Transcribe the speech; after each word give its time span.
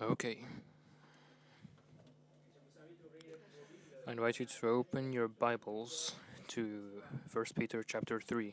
Okay. 0.00 0.36
I 4.06 4.12
invite 4.12 4.38
you 4.38 4.44
to 4.44 4.68
open 4.68 5.10
your 5.10 5.26
Bibles 5.26 6.12
to 6.48 7.02
1 7.32 7.44
Peter 7.58 7.82
chapter 7.82 8.20
3. 8.20 8.52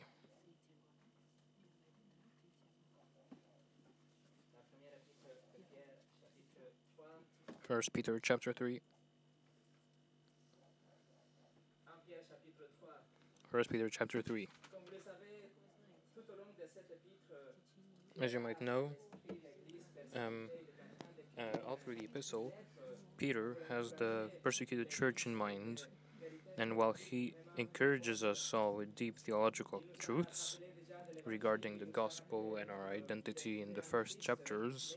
First 7.60 7.92
Peter 7.92 8.18
chapter 8.18 8.54
3. 8.54 8.80
First 13.50 13.70
Peter 13.70 13.90
chapter 13.90 14.22
3. 14.22 14.48
As 18.22 18.32
you 18.32 18.40
might 18.40 18.62
know, 18.62 18.90
um, 20.16 20.48
uh, 21.38 21.42
all 21.68 21.76
through 21.76 21.96
the 21.96 22.04
epistle, 22.04 22.52
Peter 23.16 23.56
has 23.68 23.92
the 23.92 24.30
persecuted 24.42 24.88
church 24.88 25.26
in 25.26 25.34
mind, 25.34 25.82
and 26.58 26.76
while 26.76 26.92
he 26.92 27.34
encourages 27.56 28.22
us 28.24 28.52
all 28.52 28.74
with 28.74 28.94
deep 28.94 29.18
theological 29.18 29.82
truths 29.98 30.58
regarding 31.24 31.78
the 31.78 31.86
gospel 31.86 32.56
and 32.56 32.70
our 32.70 32.88
identity 32.88 33.62
in 33.62 33.74
the 33.74 33.82
first 33.82 34.20
chapters, 34.20 34.96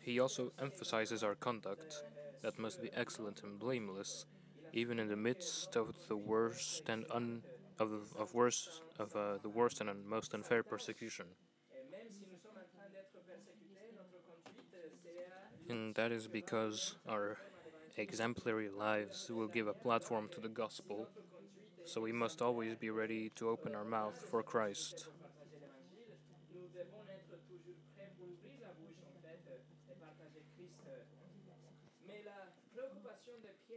he 0.00 0.20
also 0.20 0.52
emphasizes 0.60 1.22
our 1.22 1.34
conduct 1.34 2.02
that 2.42 2.58
must 2.58 2.80
be 2.82 2.90
excellent 2.94 3.42
and 3.42 3.58
blameless, 3.58 4.26
even 4.72 4.98
in 4.98 5.08
the 5.08 5.16
midst 5.16 5.76
of 5.76 5.94
the 6.08 6.16
worst 6.16 6.88
and 6.88 7.06
un, 7.10 7.42
of, 7.78 7.90
of 8.18 8.34
worst 8.34 8.82
of 8.98 9.14
uh, 9.16 9.38
the 9.42 9.48
worst 9.48 9.80
and 9.80 10.06
most 10.06 10.34
unfair 10.34 10.62
persecution. 10.62 11.26
And 15.68 15.94
that 15.94 16.12
is 16.12 16.26
because 16.26 16.96
our 17.08 17.38
exemplary 17.96 18.68
lives 18.68 19.30
will 19.30 19.48
give 19.48 19.66
a 19.66 19.72
platform 19.72 20.28
to 20.34 20.40
the 20.40 20.48
gospel, 20.48 21.08
so 21.84 22.00
we 22.00 22.12
must 22.12 22.42
always 22.42 22.74
be 22.74 22.90
ready 22.90 23.30
to 23.36 23.48
open 23.48 23.74
our 23.74 23.84
mouth 23.84 24.18
for 24.30 24.42
Christ. 24.42 25.06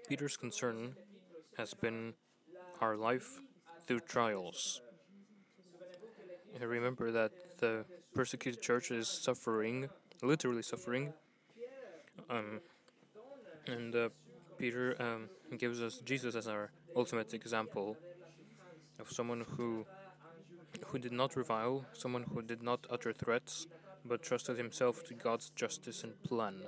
Peter's 0.08 0.38
concern 0.38 0.96
has 1.58 1.74
been 1.74 2.14
our 2.80 2.96
life 2.96 3.42
through 3.86 4.00
trials. 4.00 4.82
remember 6.62 7.12
that 7.12 7.32
the 7.60 7.86
persecuted 8.14 8.62
church 8.62 8.90
is 8.90 9.08
suffering, 9.08 9.90
literally 10.22 10.64
suffering, 10.64 11.14
um, 12.30 12.62
and 13.68 13.96
uh, 13.96 14.10
Peter 14.58 14.96
um, 15.00 15.30
gives 15.58 15.82
us 15.82 16.00
Jesus 16.06 16.36
as 16.36 16.48
our 16.48 16.72
ultimate 16.96 17.34
example 17.34 17.98
of 19.00 19.12
someone 19.12 19.46
who 19.56 19.86
who 20.88 21.00
did 21.00 21.12
not 21.12 21.36
revile, 21.36 21.86
someone 21.94 22.24
who 22.24 22.42
did 22.42 22.62
not 22.62 22.86
utter 22.90 23.12
threats, 23.14 23.68
but 24.06 24.22
trusted 24.22 24.58
himself 24.58 25.04
to 25.06 25.14
God's 25.14 25.50
justice 25.50 26.04
and 26.04 26.22
plan. 26.24 26.64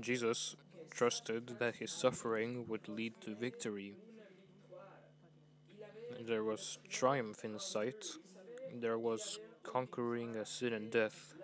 Jesus 0.00 0.56
trusted 0.90 1.58
that 1.58 1.76
his 1.76 1.92
suffering 1.92 2.66
would 2.66 2.88
lead 2.88 3.14
to 3.20 3.34
victory. 3.34 3.94
There 6.26 6.44
was 6.44 6.78
triumph 6.88 7.44
in 7.44 7.58
sight. 7.58 8.04
There 8.72 8.98
was 8.98 9.40
conquering 9.64 10.36
a 10.36 10.46
sin 10.46 10.72
and 10.72 10.88
death. 10.90 11.34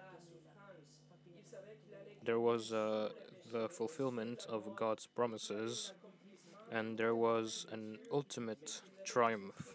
There 2.25 2.39
was 2.39 2.73
uh, 2.73 3.09
the 3.51 3.69
fulfillment 3.69 4.47
of 4.49 4.77
God's 4.77 5.07
promises, 5.07 5.93
and 6.71 6.97
there 6.97 7.17
was 7.17 7.67
an 7.73 7.99
ultimate 8.13 8.83
triumph. 9.05 9.75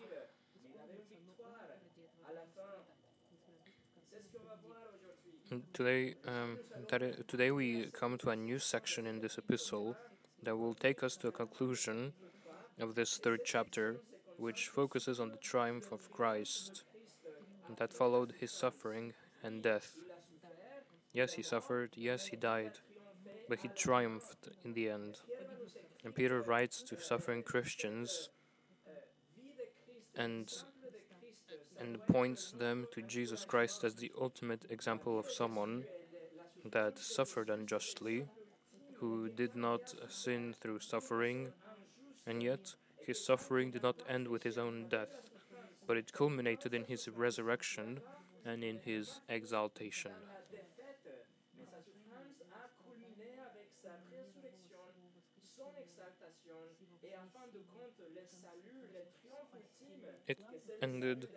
Today, 5.74 6.16
um, 6.26 6.58
today 7.28 7.52
we 7.52 7.88
come 7.92 8.18
to 8.20 8.30
a 8.30 8.36
new 8.36 8.58
section 8.58 9.06
in 9.06 9.20
this 9.20 9.38
epistle 9.38 9.98
that 10.44 10.56
will 10.56 10.74
take 10.74 11.04
us 11.04 11.18
to 11.18 11.28
a 11.28 11.32
conclusion 11.32 12.14
of 12.80 12.96
this 12.96 13.18
third 13.18 13.42
chapter, 13.46 13.98
which 14.38 14.68
focuses 14.68 15.20
on 15.20 15.30
the 15.30 15.38
triumph 15.38 15.92
of 15.92 16.12
Christ, 16.12 16.84
and 17.68 17.78
that 17.78 17.94
followed 17.94 18.34
his 18.40 18.52
suffering 18.52 19.14
and 19.44 19.62
death. 19.62 19.96
Yes, 21.14 21.34
he 21.34 21.44
suffered, 21.44 21.92
yes, 21.96 22.28
he 22.28 22.36
died, 22.36 22.80
but 23.48 23.60
he 23.60 23.68
triumphed 23.70 24.50
in 24.66 24.74
the 24.74 24.90
end. 24.90 25.20
And 26.04 26.16
Peter 26.16 26.42
writes 26.42 26.82
to 26.84 27.00
suffering 27.00 27.44
Christians 27.44 28.30
and 30.16 30.52
and 31.80 32.06
points 32.08 32.52
them 32.52 32.88
to 32.94 33.02
Jesus 33.02 33.46
Christ 33.46 33.84
as 33.84 33.96
the 33.96 34.12
ultimate 34.20 34.66
example 34.70 35.20
of 35.20 35.30
someone 35.30 35.84
that 36.64 36.98
suffered 36.98 37.50
unjustly, 37.50 38.26
who 39.00 39.28
did 39.30 39.56
not 39.56 39.94
sin 40.08 40.56
through 40.60 40.80
suffering, 40.80 41.52
and 42.26 42.42
yet 42.42 42.76
his 43.06 43.24
suffering 43.24 43.72
did 43.72 43.84
not 43.84 44.04
end 44.08 44.28
with 44.28 44.44
his 44.44 44.58
own 44.58 44.88
death, 44.90 45.30
but 45.88 45.98
it 45.98 46.12
culminated 46.14 46.74
in 46.74 46.86
his 46.86 47.08
resurrection 47.08 48.00
and 48.46 48.64
in 48.64 48.80
his 48.84 49.22
exaltation. 49.30 50.12
It 60.28 60.38
ended 60.82 61.28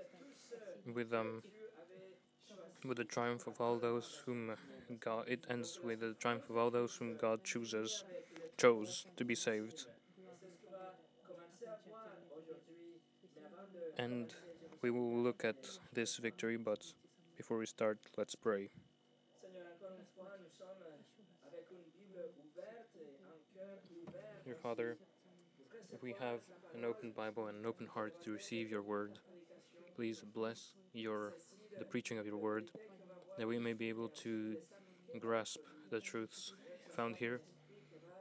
with 0.94 1.12
um 1.12 1.42
with 2.84 2.98
the 2.98 3.04
triumph 3.04 3.46
of 3.46 3.60
all 3.60 3.78
those 3.78 4.22
whom 4.24 4.52
God. 5.00 5.24
It 5.28 5.44
ends 5.50 5.80
with 5.82 6.00
the 6.00 6.14
triumph 6.14 6.48
of 6.48 6.56
all 6.56 6.70
those 6.70 6.96
whom 6.96 7.16
God 7.16 7.42
chooses 7.44 8.04
chose 8.56 9.06
to 9.16 9.24
be 9.24 9.34
saved. 9.34 9.86
And 13.98 14.34
we 14.82 14.90
will 14.90 15.16
look 15.16 15.44
at 15.44 15.56
this 15.92 16.16
victory, 16.18 16.56
but 16.56 16.92
before 17.36 17.56
we 17.56 17.66
start, 17.66 17.98
let's 18.16 18.34
pray. 18.34 18.68
Dear 24.44 24.54
Father, 24.62 24.96
we 26.02 26.14
have 26.20 26.40
an 26.74 26.84
open 26.84 27.10
Bible 27.10 27.46
and 27.46 27.58
an 27.58 27.66
open 27.66 27.86
heart 27.86 28.22
to 28.24 28.32
receive 28.32 28.70
your 28.70 28.82
word. 28.82 29.18
Please 29.94 30.22
bless 30.34 30.72
your 30.92 31.32
the 31.78 31.84
preaching 31.84 32.18
of 32.18 32.26
your 32.26 32.36
word, 32.36 32.70
that 33.38 33.46
we 33.46 33.58
may 33.58 33.72
be 33.72 33.88
able 33.88 34.08
to 34.08 34.56
grasp 35.18 35.60
the 35.90 36.00
truths 36.00 36.54
found 36.94 37.16
here, 37.16 37.40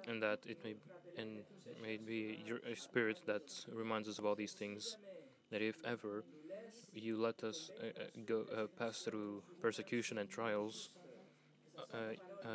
and 0.08 0.22
that 0.24 0.40
it 0.48 0.58
may 0.64 0.76
and 1.18 1.40
may 1.82 1.98
be 1.98 2.44
your 2.46 2.60
spirit 2.76 3.20
that 3.26 3.42
reminds 3.72 4.10
us 4.10 4.20
of 4.20 4.26
all 4.26 4.36
these 4.36 4.54
things. 4.54 4.98
That 5.56 5.62
if 5.62 5.78
ever 5.86 6.26
you 6.92 7.16
let 7.16 7.42
us 7.42 7.72
uh, 7.82 7.86
uh 7.86 8.04
go 8.26 8.44
uh, 8.54 8.66
pass 8.78 9.04
through 9.04 9.42
persecution 9.62 10.18
and 10.18 10.30
trials, 10.30 10.90
uh, 11.78 11.96
uh, 12.44 12.48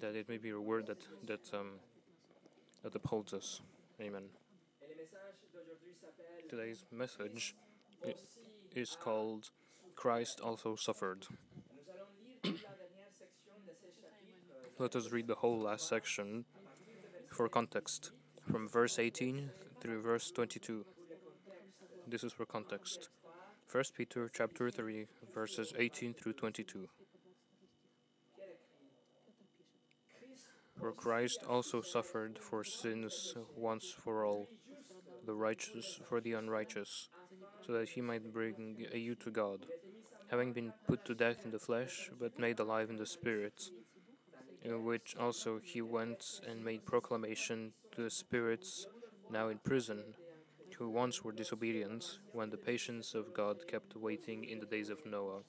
that 0.00 0.16
it 0.16 0.30
may 0.30 0.38
be 0.38 0.48
your 0.48 0.62
word 0.62 0.86
that 0.86 1.02
that 1.26 1.52
um, 1.52 1.72
that 2.82 2.94
upholds 2.94 3.34
us. 3.34 3.60
Amen. 4.00 4.22
Today's 6.48 6.86
message 6.90 7.54
is 8.74 8.96
called 8.98 9.50
Christ 9.94 10.40
also 10.40 10.74
suffered. 10.74 11.26
Let 14.78 14.96
us 14.96 15.12
read 15.12 15.26
the 15.26 15.34
whole 15.34 15.60
last 15.60 15.86
section 15.86 16.46
for 17.30 17.46
context, 17.50 18.12
from 18.50 18.70
verse 18.70 18.98
18 18.98 19.50
through 19.82 20.00
verse 20.00 20.30
22. 20.30 20.86
This 22.10 22.24
is 22.24 22.32
for 22.32 22.46
context. 22.46 23.10
1 23.70 23.84
Peter 23.94 24.30
chapter 24.34 24.70
3 24.70 25.04
verses 25.34 25.74
18 25.76 26.14
through 26.14 26.32
22. 26.32 26.88
For 30.80 30.92
Christ 30.92 31.40
also 31.46 31.82
suffered 31.82 32.38
for 32.38 32.64
sins 32.64 33.34
once 33.54 33.94
for 34.02 34.24
all, 34.24 34.48
the 35.26 35.34
righteous 35.34 36.00
for 36.08 36.22
the 36.22 36.32
unrighteous, 36.32 37.10
so 37.66 37.74
that 37.74 37.90
he 37.90 38.00
might 38.00 38.32
bring 38.32 38.86
you 38.94 39.14
to 39.16 39.30
God, 39.30 39.66
having 40.30 40.54
been 40.54 40.72
put 40.86 41.04
to 41.04 41.14
death 41.14 41.44
in 41.44 41.50
the 41.50 41.58
flesh, 41.58 42.10
but 42.18 42.38
made 42.38 42.58
alive 42.58 42.88
in 42.88 42.96
the 42.96 43.06
spirit, 43.06 43.60
in 44.62 44.82
which 44.82 45.14
also 45.20 45.60
he 45.62 45.82
went 45.82 46.24
and 46.48 46.64
made 46.64 46.86
proclamation 46.86 47.72
to 47.94 48.02
the 48.02 48.10
spirits 48.10 48.86
now 49.30 49.48
in 49.48 49.58
prison, 49.58 50.14
who 50.78 50.88
once 50.88 51.24
were 51.24 51.32
disobedient 51.32 52.20
when 52.32 52.50
the 52.50 52.56
patience 52.56 53.14
of 53.14 53.34
God 53.34 53.66
kept 53.66 53.96
waiting 53.96 54.44
in 54.44 54.60
the 54.60 54.66
days 54.66 54.90
of 54.90 55.04
Noah, 55.04 55.40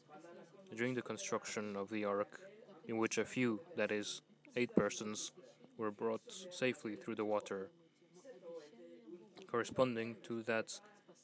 during 0.76 0.96
the 0.96 1.04
construction 1.04 1.76
of 1.76 1.90
the 1.90 2.04
ark, 2.04 2.40
in 2.88 2.98
which 2.98 3.20
a 3.20 3.26
few, 3.26 3.60
that 3.78 3.92
is, 3.92 4.22
eight 4.56 4.74
persons, 4.76 5.32
were 5.78 5.92
brought 5.92 6.34
safely 6.50 6.96
through 6.96 7.16
the 7.16 7.26
water. 7.26 7.70
Corresponding 9.46 10.16
to 10.24 10.42
that, 10.44 10.80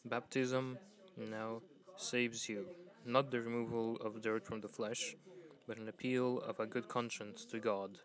baptism 0.06 0.78
now 1.18 1.62
saves 1.98 2.48
you, 2.48 2.68
not 3.06 3.32
the 3.32 3.42
removal 3.42 3.98
of 3.98 4.22
dirt 4.22 4.46
from 4.46 4.62
the 4.62 4.68
flesh, 4.68 5.16
but 5.68 5.78
an 5.78 5.90
appeal 5.90 6.40
of 6.42 6.60
a 6.60 6.68
good 6.68 6.88
conscience 6.88 7.44
to 7.46 7.60
God 7.60 7.98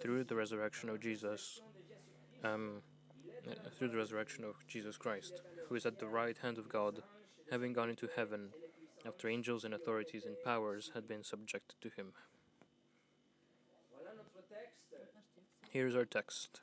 through 0.00 0.24
the 0.24 0.34
resurrection 0.34 0.88
of 0.88 1.00
Jesus, 1.00 1.60
um, 2.44 2.80
Uh, 3.48 3.54
through 3.70 3.88
the 3.88 3.96
resurrection 3.96 4.44
of 4.44 4.56
Jesus 4.66 4.96
Christ, 4.98 5.40
who 5.68 5.74
is 5.74 5.86
at 5.86 5.98
the 5.98 6.06
right 6.06 6.36
hand 6.36 6.58
of 6.58 6.68
God, 6.68 7.02
having 7.50 7.72
gone 7.72 7.88
into 7.88 8.08
heaven, 8.14 8.50
after 9.06 9.28
angels 9.28 9.64
and 9.64 9.72
authorities 9.72 10.26
and 10.26 10.36
powers 10.44 10.90
had 10.94 11.08
been 11.08 11.24
subjected 11.24 11.76
to 11.80 11.88
him. 11.88 12.12
Here's 15.70 15.96
our 15.96 16.04
text. 16.04 16.60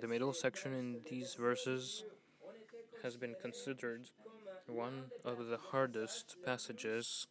The 0.00 0.08
middle 0.08 0.32
section 0.32 0.72
in 0.72 1.00
these 1.10 1.34
verses 1.34 2.04
has 3.02 3.16
been 3.16 3.34
considered 3.40 4.10
one 4.68 5.04
of 5.24 5.46
the 5.46 5.58
hardest 5.72 6.36
passages 6.44 7.26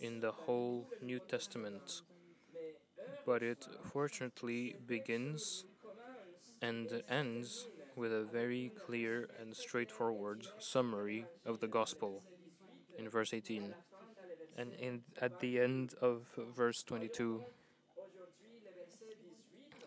in 0.00 0.20
the 0.20 0.32
whole 0.32 0.88
New 1.02 1.20
Testament, 1.20 2.02
but 3.26 3.42
it 3.42 3.68
fortunately 3.92 4.76
begins 4.86 5.64
and 6.62 7.02
ends 7.08 7.68
with 7.96 8.12
a 8.12 8.24
very 8.24 8.70
clear 8.86 9.28
and 9.40 9.54
straightforward 9.56 10.46
summary 10.58 11.26
of 11.44 11.60
the 11.60 11.66
gospel 11.66 12.22
in 12.98 13.08
verse 13.08 13.34
18. 13.34 13.74
And 14.56 14.72
in, 14.74 15.02
at 15.20 15.40
the 15.40 15.60
end 15.60 15.94
of 16.00 16.26
verse 16.56 16.82
22, 16.82 17.42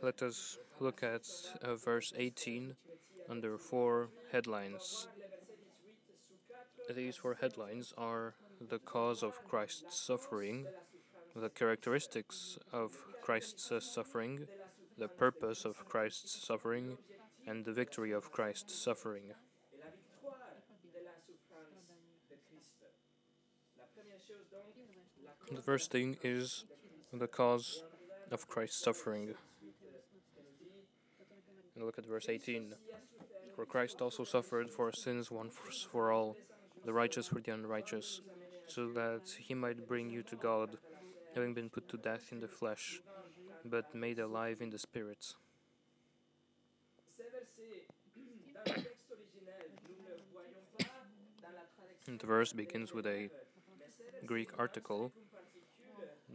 let 0.02 0.22
us 0.22 0.58
look 0.80 1.04
at 1.04 1.28
uh, 1.62 1.76
verse 1.76 2.14
18 2.16 2.76
under 3.30 3.58
four 3.58 4.10
headlines. 4.32 5.08
These 6.94 7.16
four 7.16 7.38
headlines 7.40 7.94
are 7.98 8.34
the 8.60 8.80
cause 8.80 9.24
of 9.24 9.48
Christ's 9.48 10.00
suffering, 10.00 10.66
the 11.36 11.50
characteristics 11.50 12.58
of 12.74 12.92
Christ's 13.22 13.72
suffering, 13.80 14.48
the 15.02 15.08
purpose 15.08 15.66
of 15.66 15.84
Christ's 15.90 16.46
suffering, 16.46 16.96
and 17.48 17.66
the 17.66 17.74
victory 17.74 18.12
of 18.12 18.32
Christ's 18.32 18.76
suffering. 18.76 19.34
The 25.52 25.62
first 25.64 25.90
thing 25.90 26.18
is 26.22 26.66
the 27.12 27.28
cause 27.28 27.82
of 28.30 28.48
Christ's 28.48 28.84
suffering. 28.84 29.34
And 31.76 31.84
look 31.84 31.98
at 31.98 32.06
verse 32.06 32.30
18. 32.30 32.76
For 33.56 33.66
Christ 33.66 34.02
also 34.02 34.24
suffered 34.24 34.70
for 34.70 34.92
sins 34.94 35.32
once 35.32 35.56
for 35.92 36.12
all, 36.12 36.38
the 36.86 36.94
righteous 36.94 37.28
for 37.28 37.40
the 37.40 37.52
unrighteous, 37.52 38.22
so 38.68 38.92
that 38.92 39.24
he 39.40 39.56
might 39.56 39.88
bring 39.88 40.12
you 40.12 40.22
to 40.22 40.36
God, 40.36 40.78
having 41.34 41.56
been 41.56 41.72
put 41.72 41.90
to 41.90 41.98
death 41.98 42.32
in 42.32 42.40
the 42.40 42.48
flesh, 42.48 43.02
but 43.66 43.94
made 43.94 44.20
alive 44.20 44.62
in 44.62 44.70
the 44.70 44.80
spirit. 44.80 45.36
The 52.08 52.28
verse 52.28 52.52
begins 52.52 52.94
with 52.94 53.06
a 53.06 53.30
Greek 54.26 54.50
article 54.58 55.12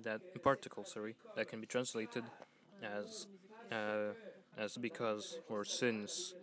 that 0.05 0.21
particle, 0.43 0.85
sorry, 0.85 1.17
that 1.35 1.49
can 1.49 1.61
be 1.61 1.67
translated 1.67 2.25
as 2.83 3.27
uh, 3.73 4.13
as 4.57 4.77
because 4.77 5.41
or 5.49 5.65
since. 5.65 6.35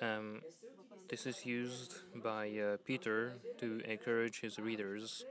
Um, 0.00 0.42
this 1.08 1.26
is 1.26 1.46
used 1.46 1.94
by 2.14 2.50
uh, 2.50 2.76
Peter 2.84 3.34
to 3.58 3.80
encourage 3.84 4.40
his 4.40 4.58
readers 4.58 5.24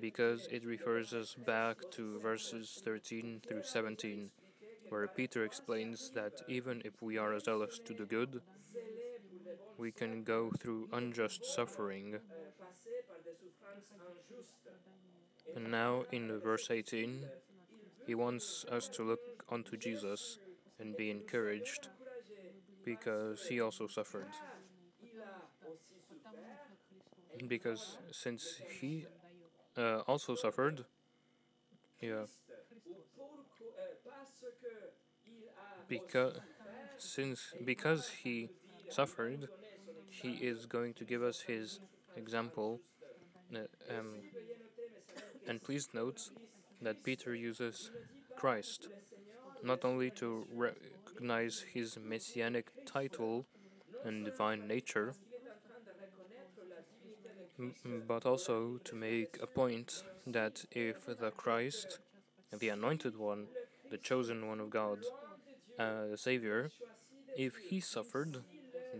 because 0.00 0.48
it 0.50 0.64
refers 0.64 1.12
us 1.12 1.34
back 1.34 1.76
to 1.92 2.18
verses 2.20 2.80
13 2.84 3.42
through 3.46 3.62
17, 3.62 4.30
where 4.88 5.06
Peter 5.06 5.44
explains 5.44 6.10
that 6.10 6.42
even 6.48 6.82
if 6.84 7.00
we 7.02 7.16
are 7.18 7.38
zealous 7.38 7.78
to 7.84 7.94
the 7.94 8.04
good, 8.04 8.40
we 9.78 9.90
can 9.90 10.22
go 10.22 10.50
through 10.58 10.88
unjust 10.92 11.44
suffering. 11.44 12.16
And 15.54 15.70
now 15.70 16.04
in 16.10 16.40
verse 16.40 16.68
18, 16.70 17.20
he 18.06 18.14
wants 18.14 18.64
us 18.70 18.88
to 18.88 19.02
look 19.02 19.44
unto 19.50 19.76
Jesus 19.76 20.38
and 20.78 20.96
be 20.96 21.10
encouraged 21.10 21.88
because 22.84 23.46
he 23.48 23.60
also 23.60 23.86
suffered. 23.86 24.26
Because 27.48 27.98
since 28.12 28.60
he 28.80 29.06
uh, 29.76 30.00
also 30.06 30.34
suffered, 30.34 30.84
yeah, 32.00 32.26
because 35.88 36.38
since 36.98 37.54
because 37.64 38.08
he 38.24 38.50
suffered, 38.88 39.48
he 40.08 40.32
is 40.34 40.66
going 40.66 40.94
to 40.94 41.04
give 41.04 41.22
us 41.22 41.42
his 41.46 41.80
example. 42.16 42.80
Uh, 43.54 43.60
um, 43.90 44.22
and 45.46 45.62
please 45.62 45.88
note 45.92 46.30
that 46.80 47.02
Peter 47.02 47.34
uses 47.34 47.90
Christ 48.36 48.88
not 49.62 49.84
only 49.84 50.10
to 50.12 50.46
recognize 50.52 51.64
his 51.74 51.98
messianic 51.98 52.70
title 52.86 53.46
and 54.04 54.24
divine 54.24 54.66
nature, 54.68 55.14
but 58.08 58.26
also 58.26 58.78
to 58.84 58.94
make 58.94 59.38
a 59.40 59.46
point 59.46 60.02
that 60.26 60.64
if 60.70 61.06
the 61.06 61.30
Christ, 61.30 61.98
the 62.58 62.68
anointed 62.68 63.16
one, 63.16 63.46
the 63.90 63.98
chosen 63.98 64.48
one 64.48 64.60
of 64.60 64.70
God, 64.70 64.98
uh, 65.78 66.06
the 66.10 66.18
Savior, 66.18 66.70
if 67.36 67.56
he 67.56 67.80
suffered, 67.80 68.42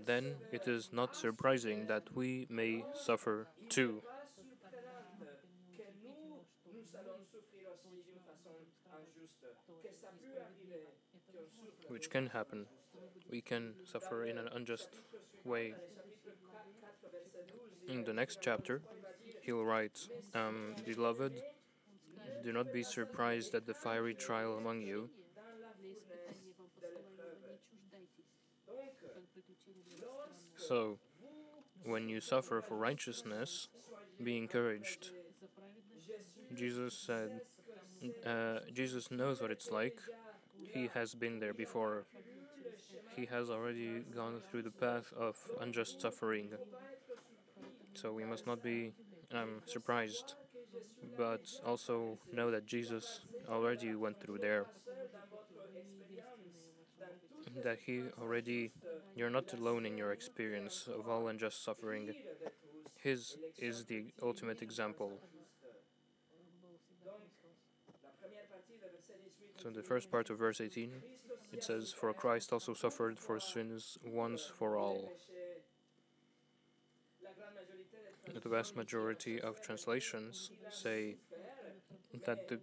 then 0.07 0.37
it 0.53 0.67
is 0.67 0.91
not 0.93 1.17
surprising 1.17 1.87
that 1.87 2.15
we 2.15 2.47
may 2.51 2.85
suffer 2.95 3.49
too. 3.69 4.03
Which 11.89 12.11
can 12.11 12.29
happen. 12.29 12.67
We 13.31 13.41
can 13.41 13.75
suffer 13.85 14.25
in 14.25 14.39
an 14.39 14.49
unjust 14.53 14.89
way. 15.45 15.75
In 17.89 18.05
the 18.05 18.13
next 18.13 18.39
chapter, 18.41 18.81
he'll 19.43 19.65
write, 19.65 19.99
um, 20.35 20.75
Beloved, 20.85 21.33
do 22.43 22.53
not 22.53 22.73
be 22.73 22.83
surprised 22.83 23.55
at 23.55 23.67
the 23.67 23.75
fiery 23.75 24.15
trial 24.15 24.57
among 24.57 24.83
you. 24.83 25.11
So, 30.57 30.99
when 31.85 32.09
you 32.09 32.21
suffer 32.21 32.63
for 32.63 32.77
righteousness, 32.77 33.69
be 34.23 34.39
encouraged. 34.39 35.11
Jesus 36.55 36.95
said, 36.95 37.41
uh, 38.27 38.61
Jesus 38.73 39.11
knows 39.11 39.41
what 39.41 39.51
it's 39.51 39.71
like. 39.71 39.99
He 40.73 40.89
has 40.95 41.15
been 41.15 41.41
there 41.41 41.55
before. 41.55 42.07
He 43.17 43.27
has 43.27 43.51
already 43.51 44.01
gone 44.15 44.41
through 44.51 44.63
the 44.63 44.71
path 44.71 45.13
of 45.17 45.37
unjust 45.61 46.01
suffering. 46.01 46.51
So 47.95 48.13
we 48.13 48.25
must 48.25 48.47
not 48.47 48.63
be 48.63 48.93
um, 49.33 49.63
surprised, 49.67 50.35
but 51.17 51.49
also 51.65 52.19
know 52.33 52.51
that 52.51 52.67
Jesus 52.67 53.21
already 53.49 53.95
went 53.95 54.21
through 54.21 54.39
there. 54.39 54.67
That 57.63 57.79
He 57.87 58.03
already, 58.21 58.73
you're 59.15 59.31
not 59.31 59.53
alone 59.53 59.87
in 59.87 59.97
your 59.97 60.13
experience 60.13 60.89
of 60.89 61.09
all 61.09 61.29
unjust 61.29 61.65
suffering. 61.65 62.13
His 63.01 63.37
is 63.59 63.85
the 63.85 64.07
ultimate 64.23 64.61
example. 64.61 65.13
So, 69.63 69.69
in 69.69 69.75
the 69.75 69.83
first 69.83 70.11
part 70.11 70.31
of 70.31 70.39
verse 70.39 70.61
18, 70.61 70.91
it 71.53 71.63
says, 71.63 71.93
For 71.93 72.13
Christ 72.13 72.53
also 72.53 72.75
suffered 72.75 73.19
for 73.19 73.39
sins 73.39 73.99
once 74.05 74.51
for 74.59 74.77
all. 74.77 75.13
The 78.33 78.49
vast 78.49 78.77
majority 78.77 79.41
of 79.41 79.61
translations 79.61 80.51
say 80.71 81.17
that 82.25 82.49
the, 82.49 82.59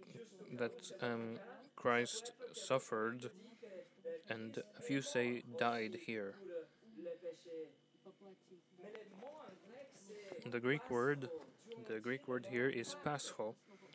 that 0.58 0.90
um, 1.00 1.38
Christ 1.76 2.32
suffered 2.52 3.30
and 4.28 4.62
a 4.78 4.82
few 4.82 5.02
say 5.02 5.42
died 5.58 5.98
here. 6.06 6.34
The 10.50 10.60
Greek 10.60 10.90
word, 10.90 11.28
the 11.86 12.00
Greek 12.00 12.26
word 12.26 12.46
here 12.50 12.68
is 12.68 12.96
pascho, 13.04 13.54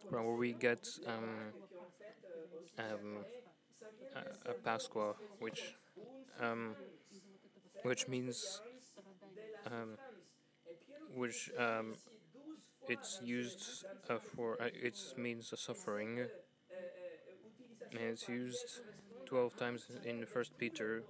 where 0.09 0.23
we 0.23 0.53
get 0.53 0.87
um, 1.05 1.53
um, 2.79 3.17
a, 4.15 4.51
a 4.51 4.53
Pasqua, 4.53 5.15
which 5.39 5.75
um, 6.39 6.75
which 7.83 8.07
means 8.07 8.61
um, 9.65 9.97
which 11.17 11.49
um, 11.57 11.95
it's 12.87 13.19
used 13.23 13.85
uh, 14.09 14.19
for 14.19 14.61
uh, 14.61 14.69
it 14.73 14.97
means 15.17 15.53
suffering, 15.57 16.27
and 17.91 18.01
it's 18.01 18.27
used 18.29 18.81
twelve 19.25 19.55
times 19.55 19.85
in 20.03 20.25
First 20.25 20.57
Peter. 20.57 21.03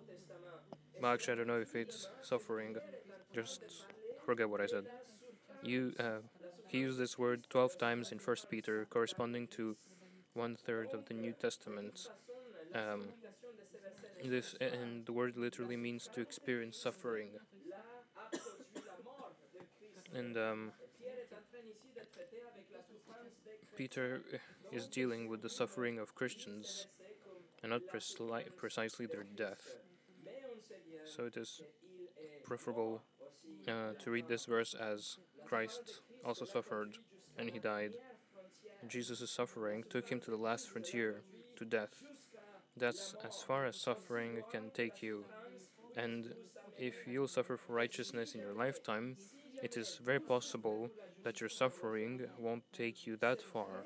But 0.99 1.13
actually, 1.13 1.33
I 1.33 1.35
don't 1.37 1.47
know 1.47 1.59
if 1.61 1.75
it's 1.75 2.09
suffering. 2.21 2.75
Just 3.33 3.61
forget 4.25 4.49
what 4.49 4.61
I 4.61 4.67
said. 4.67 4.85
You 5.61 5.93
uh, 5.99 6.21
he 6.67 6.79
used 6.79 6.99
this 6.99 7.17
word 7.17 7.47
twelve 7.49 7.77
times 7.77 8.11
in 8.11 8.19
First 8.19 8.49
Peter, 8.49 8.85
corresponding 8.89 9.47
to 9.57 9.77
one 10.33 10.55
third 10.55 10.93
of 10.93 11.05
the 11.05 11.13
New 11.13 11.33
Testament. 11.33 12.09
Um, 12.73 13.13
this 14.23 14.55
and 14.59 15.05
the 15.05 15.13
word 15.13 15.37
literally 15.37 15.77
means 15.77 16.07
to 16.09 16.21
experience 16.21 16.77
suffering. 16.77 17.39
And 20.13 20.37
um, 20.37 20.71
Peter 23.77 24.21
is 24.71 24.87
dealing 24.87 25.27
with 25.27 25.41
the 25.41 25.49
suffering 25.49 25.99
of 25.99 26.15
Christians 26.15 26.87
and 27.61 27.71
not 27.71 27.81
precisely 28.57 29.05
their 29.05 29.23
death. 29.23 29.61
So 31.05 31.25
it 31.25 31.37
is 31.37 31.61
preferable 32.43 33.01
uh, 33.67 33.93
to 33.99 34.11
read 34.11 34.27
this 34.27 34.45
verse 34.45 34.73
as 34.73 35.17
Christ 35.45 36.01
also 36.25 36.45
suffered 36.45 36.97
and 37.37 37.49
he 37.49 37.59
died. 37.59 37.93
Jesus' 38.87 39.29
suffering 39.29 39.83
took 39.89 40.09
him 40.09 40.19
to 40.21 40.31
the 40.31 40.37
last 40.37 40.69
frontier, 40.69 41.21
to 41.57 41.65
death. 41.65 42.03
That's 42.75 43.15
as 43.25 43.41
far 43.41 43.65
as 43.65 43.81
suffering 43.81 44.41
can 44.51 44.69
take 44.73 45.01
you. 45.01 45.25
And 45.95 46.33
if 46.77 47.07
you'll 47.07 47.27
suffer 47.27 47.57
for 47.57 47.73
righteousness 47.73 48.35
in 48.35 48.41
your 48.41 48.53
lifetime, 48.53 49.17
it 49.61 49.77
is 49.77 49.99
very 50.03 50.19
possible 50.19 50.89
that 51.23 51.41
your 51.41 51.49
suffering 51.49 52.21
won't 52.37 52.63
take 52.73 53.05
you 53.07 53.17
that 53.17 53.41
far. 53.41 53.85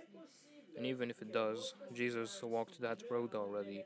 And 0.75 0.85
even 0.85 1.09
if 1.09 1.21
it 1.21 1.31
does, 1.31 1.73
Jesus 1.93 2.41
walked 2.43 2.81
that 2.81 3.03
road 3.09 3.35
already. 3.35 3.83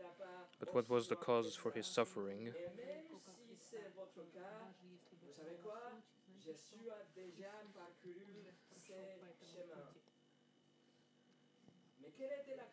But 0.59 0.73
what 0.73 0.89
was 0.89 1.07
the 1.07 1.15
cause 1.15 1.55
for 1.55 1.71
his 1.71 1.87
suffering? 1.87 2.49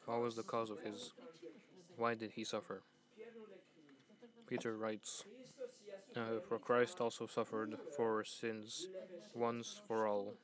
What 0.05 0.21
was 0.21 0.37
the 0.37 0.43
cause 0.43 0.71
of 0.71 0.81
his? 0.81 1.13
Why 1.97 2.15
did 2.15 2.33
he 2.33 2.45
suffer? 2.45 2.83
Peter 4.53 4.77
writes, 4.77 5.25
uh, 6.15 6.39
For 6.47 6.59
Christ 6.59 7.01
also 7.01 7.27
suffered 7.27 7.75
for 7.97 8.23
sins 8.23 8.87
once 9.35 9.81
for 9.89 10.07
all. 10.07 10.35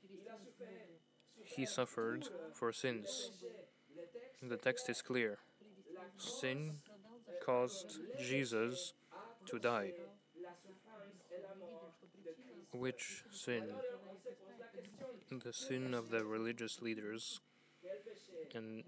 He 1.44 1.66
suffered 1.66 2.26
for 2.54 2.72
sins. 2.72 3.30
The 4.42 4.56
text 4.56 4.88
is 4.88 5.02
clear. 5.02 5.36
Sin 6.16 6.76
caused 7.44 7.98
Jesus 8.18 8.94
to 9.44 9.58
die. 9.58 9.92
Which 12.72 13.24
sin? 13.30 13.64
The 15.30 15.52
sin 15.52 15.92
of 15.92 16.08
the 16.08 16.24
religious 16.24 16.80
leaders 16.80 17.40
and, 18.54 18.84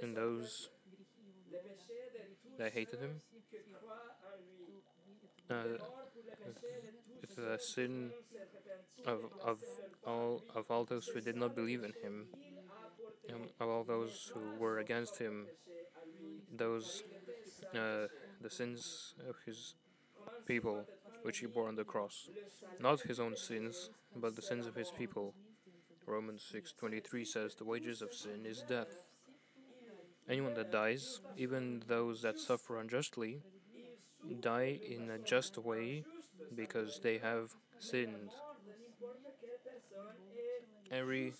and 0.00 0.16
those 0.16 0.70
that 2.58 2.72
hated 2.72 3.00
him. 3.00 3.20
Uh, 5.50 5.54
the 7.36 7.58
sin 7.58 8.10
of, 9.06 9.20
of 9.44 9.58
all 10.06 10.42
of 10.54 10.70
all 10.70 10.84
those 10.84 11.06
who 11.08 11.20
did 11.20 11.36
not 11.36 11.54
believe 11.54 11.82
in 11.82 11.92
him, 12.02 12.26
um, 13.32 13.42
of 13.60 13.68
all 13.68 13.84
those 13.84 14.30
who 14.34 14.40
were 14.58 14.78
against 14.78 15.18
him, 15.18 15.46
those 16.54 17.02
uh, 17.74 18.06
the 18.40 18.50
sins 18.50 19.14
of 19.28 19.36
his 19.46 19.74
people 20.46 20.84
which 21.22 21.38
he 21.38 21.46
bore 21.46 21.68
on 21.68 21.76
the 21.76 21.84
cross, 21.84 22.28
not 22.80 23.00
his 23.00 23.20
own 23.20 23.36
sins, 23.36 23.90
but 24.16 24.34
the 24.36 24.42
sins 24.42 24.66
of 24.66 24.74
his 24.74 24.90
people. 24.90 25.34
Romans 26.06 26.42
6:23 26.52 27.24
says 27.24 27.54
the 27.54 27.64
wages 27.64 28.02
of 28.02 28.12
sin 28.12 28.44
is 28.44 28.62
death. 28.62 29.04
Anyone 30.28 30.54
that 30.54 30.70
dies, 30.70 31.20
even 31.36 31.82
those 31.88 32.22
that 32.22 32.38
suffer 32.38 32.78
unjustly, 32.78 33.40
die 34.40 34.78
in 34.88 35.10
a 35.10 35.18
just 35.18 35.58
way 35.58 36.04
because 36.54 37.00
they 37.02 37.18
have 37.18 37.54
sinned. 37.78 38.30
Every 40.90 41.32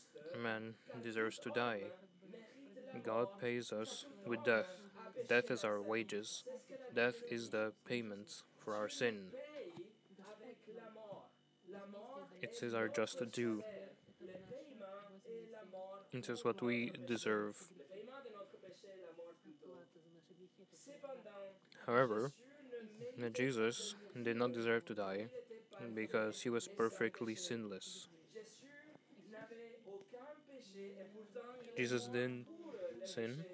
man 0.42 0.74
deserves 1.02 1.38
to 1.40 1.50
die. 1.50 1.82
God 3.04 3.28
pays 3.40 3.72
us 3.72 4.06
with 4.26 4.44
death. 4.44 4.66
Death 5.28 5.50
is 5.50 5.64
our 5.64 5.80
wages. 5.80 6.44
Death 6.94 7.22
is 7.30 7.50
the 7.50 7.72
payment 7.86 8.42
for 8.58 8.74
our 8.74 8.88
sin. 8.88 9.28
It 12.42 12.58
is 12.62 12.74
our 12.74 12.88
just 12.88 13.18
due. 13.30 13.62
It 16.12 16.28
is 16.28 16.44
what 16.44 16.60
we 16.62 16.92
deserve. 17.06 17.56
However, 21.86 22.32
Jesus 23.34 23.94
did 24.20 24.36
not 24.36 24.52
deserve 24.52 24.84
to 24.86 24.94
die 24.94 25.26
because 25.94 26.42
he 26.42 26.50
was 26.50 26.68
perfectly 26.68 27.34
sinless. 27.34 28.08
Jesus 31.76 32.06
didn't 32.06 32.46
sin, 33.04 33.44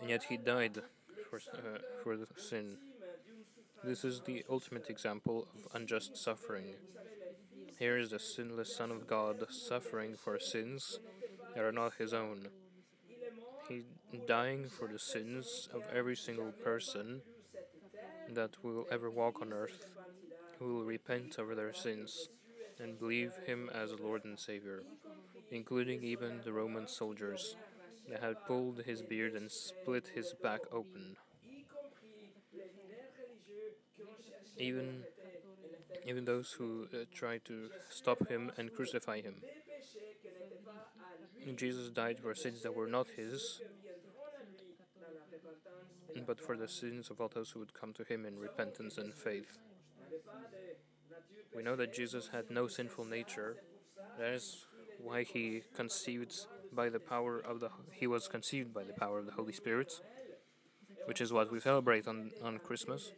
and 0.00 0.10
yet 0.10 0.24
he 0.24 0.36
died 0.36 0.82
for, 1.28 1.40
uh, 1.52 1.78
for 2.02 2.16
the 2.16 2.26
sin. 2.36 2.76
This 3.82 4.04
is 4.04 4.20
the 4.20 4.44
ultimate 4.48 4.88
example 4.88 5.48
of 5.54 5.68
unjust 5.74 6.16
suffering. 6.16 6.74
Here 7.78 7.98
is 7.98 8.10
the 8.10 8.18
sinless 8.18 8.74
Son 8.74 8.90
of 8.90 9.06
God 9.06 9.44
suffering 9.50 10.14
for 10.16 10.38
sins 10.38 11.00
that 11.54 11.64
are 11.64 11.72
not 11.72 11.94
his 11.98 12.14
own. 12.14 12.48
He 13.68 13.84
dying 14.26 14.68
for 14.68 14.86
the 14.86 14.98
sins 14.98 15.68
of 15.72 15.88
every 15.92 16.14
single 16.14 16.52
person 16.52 17.22
that 18.28 18.62
will 18.62 18.86
ever 18.90 19.10
walk 19.10 19.40
on 19.40 19.52
earth 19.52 19.90
who 20.58 20.74
will 20.76 20.84
repent 20.84 21.38
over 21.38 21.54
their 21.54 21.72
sins 21.74 22.28
and 22.78 22.98
believe 22.98 23.34
him 23.46 23.70
as 23.74 23.92
Lord 24.00 24.24
and 24.24 24.38
Savior, 24.38 24.84
including 25.50 26.02
even 26.04 26.42
the 26.42 26.52
Roman 26.52 26.88
soldiers 26.88 27.56
that 28.08 28.20
had 28.22 28.44
pulled 28.46 28.82
his 28.84 29.02
beard 29.02 29.34
and 29.34 29.50
split 29.50 30.08
his 30.14 30.34
back 30.42 30.60
open. 30.72 31.16
Even 34.58 35.04
even 36.06 36.24
those 36.24 36.52
who 36.52 36.86
uh, 36.92 37.04
tried 37.12 37.44
to 37.44 37.70
stop 37.88 38.28
him 38.28 38.50
and 38.56 38.72
crucify 38.72 39.20
him. 39.20 39.42
Jesus 41.56 41.90
died 41.90 42.18
for 42.18 42.34
sins 42.34 42.62
that 42.62 42.74
were 42.74 42.86
not 42.86 43.08
his, 43.16 43.60
but 46.26 46.40
for 46.40 46.56
the 46.56 46.68
sins 46.68 47.10
of 47.10 47.20
all 47.20 47.30
those 47.32 47.50
who 47.50 47.60
would 47.60 47.74
come 47.74 47.92
to 47.92 48.04
him 48.04 48.24
in 48.24 48.38
repentance 48.38 48.98
and 48.98 49.12
faith. 49.12 49.58
We 51.54 51.62
know 51.62 51.76
that 51.76 51.92
Jesus 51.94 52.28
had 52.32 52.50
no 52.50 52.66
sinful 52.66 53.04
nature. 53.04 53.56
That 54.18 54.32
is 54.32 54.66
why 55.00 55.22
he 55.22 55.62
conceived 55.74 56.34
by 56.72 56.88
the 56.88 56.98
power 56.98 57.38
of 57.38 57.60
the 57.60 57.70
he 57.92 58.06
was 58.06 58.26
conceived 58.26 58.74
by 58.74 58.84
the 58.84 58.92
power 58.92 59.18
of 59.18 59.26
the 59.26 59.32
Holy 59.32 59.52
Spirit, 59.52 59.92
which 61.06 61.20
is 61.20 61.32
what 61.32 61.52
we 61.52 61.60
celebrate 61.60 62.08
on 62.08 62.32
on 62.42 62.58
Christmas, 62.58 63.12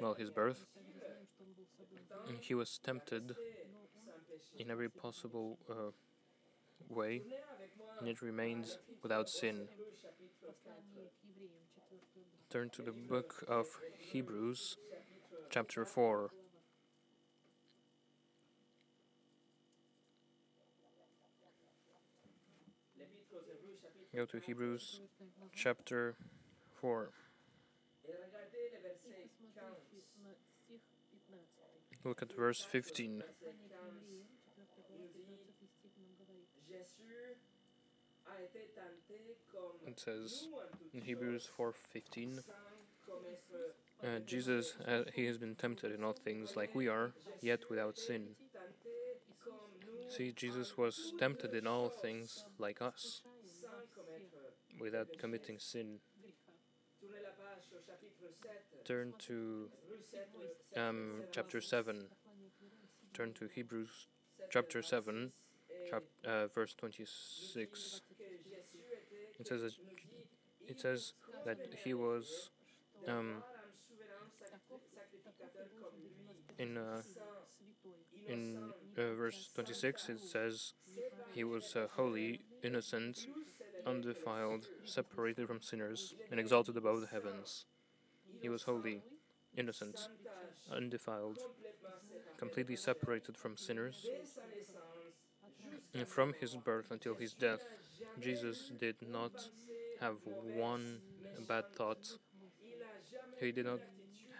well, 0.00 0.14
his 0.14 0.30
birth. 0.30 0.66
And 2.28 2.38
he 2.40 2.54
was 2.54 2.78
tempted 2.78 3.34
in 4.58 4.70
every 4.70 4.88
possible 4.88 5.58
uh, 5.70 5.90
way, 6.88 7.22
and 7.98 8.08
it 8.08 8.22
remains 8.22 8.78
without 9.02 9.28
sin. 9.28 9.68
Turn 12.50 12.68
to 12.70 12.82
the 12.82 12.92
book 12.92 13.44
of 13.48 13.66
Hebrews, 13.98 14.76
chapter 15.50 15.84
4. 15.84 16.30
Go 24.14 24.26
to 24.26 24.38
Hebrews 24.38 25.00
chapter 25.54 26.16
4. 26.80 27.10
Look 32.04 32.20
at 32.20 32.36
verse 32.36 32.62
15. 32.62 33.22
It 39.86 40.00
says 40.00 40.48
in 40.94 41.02
Hebrews 41.02 41.48
4:15, 41.56 42.42
uh, 44.02 44.18
Jesus, 44.26 44.74
uh, 44.86 45.04
he 45.14 45.26
has 45.26 45.38
been 45.38 45.54
tempted 45.54 45.92
in 45.92 46.02
all 46.02 46.12
things 46.12 46.56
like 46.56 46.74
we 46.74 46.88
are, 46.88 47.12
yet 47.40 47.70
without 47.70 47.98
sin. 47.98 48.36
See, 50.08 50.32
Jesus 50.32 50.76
was 50.76 51.12
tempted 51.18 51.54
in 51.54 51.66
all 51.66 51.88
things 51.88 52.44
like 52.58 52.82
us, 52.82 53.22
without 54.80 55.08
committing 55.18 55.58
sin. 55.58 56.00
Turn 58.84 59.14
to 59.26 59.68
um, 60.76 61.24
chapter 61.30 61.60
7. 61.60 62.08
Turn 63.14 63.32
to 63.34 63.48
Hebrews 63.54 64.08
chapter 64.50 64.82
7, 64.82 65.32
chap, 65.88 66.02
uh, 66.26 66.46
verse 66.48 66.74
26. 66.74 68.02
It 69.42 69.48
says 69.48 69.62
that, 69.62 69.72
it 70.68 70.80
says 70.80 71.12
that 71.44 71.58
he 71.84 71.94
was 71.94 72.50
um, 73.08 73.42
in 76.58 76.76
uh, 76.76 77.02
in 78.26 78.72
uh, 78.96 79.14
verse 79.14 79.50
26 79.54 80.08
it 80.08 80.20
says 80.20 80.72
he 81.30 81.44
was 81.44 81.74
uh, 81.76 81.86
holy, 81.96 82.42
innocent, 82.62 83.26
undefiled, 83.86 84.68
separated 84.84 85.46
from 85.48 85.60
sinners, 85.62 86.14
and 86.30 86.40
exalted 86.40 86.76
above 86.76 87.00
the 87.00 87.08
heavens. 87.08 87.66
He 88.40 88.48
was 88.48 88.64
holy, 88.64 89.02
innocent, 89.56 90.08
undefiled, 90.70 91.38
completely 92.38 92.76
separated 92.76 93.36
from 93.36 93.56
sinners. 93.56 94.10
And 95.94 96.08
from 96.08 96.34
his 96.40 96.54
birth 96.56 96.90
until 96.90 97.14
his 97.14 97.34
death, 97.34 97.60
Jesus 98.20 98.70
did 98.80 98.96
not 99.06 99.48
have 100.00 100.16
one 100.54 101.00
bad 101.46 101.64
thought. 101.74 102.18
He 103.40 103.52
did 103.52 103.66
not 103.66 103.80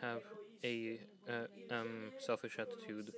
have 0.00 0.22
a 0.64 0.98
uh, 1.28 1.74
um, 1.74 2.12
selfish 2.18 2.58
attitude. 2.58 3.12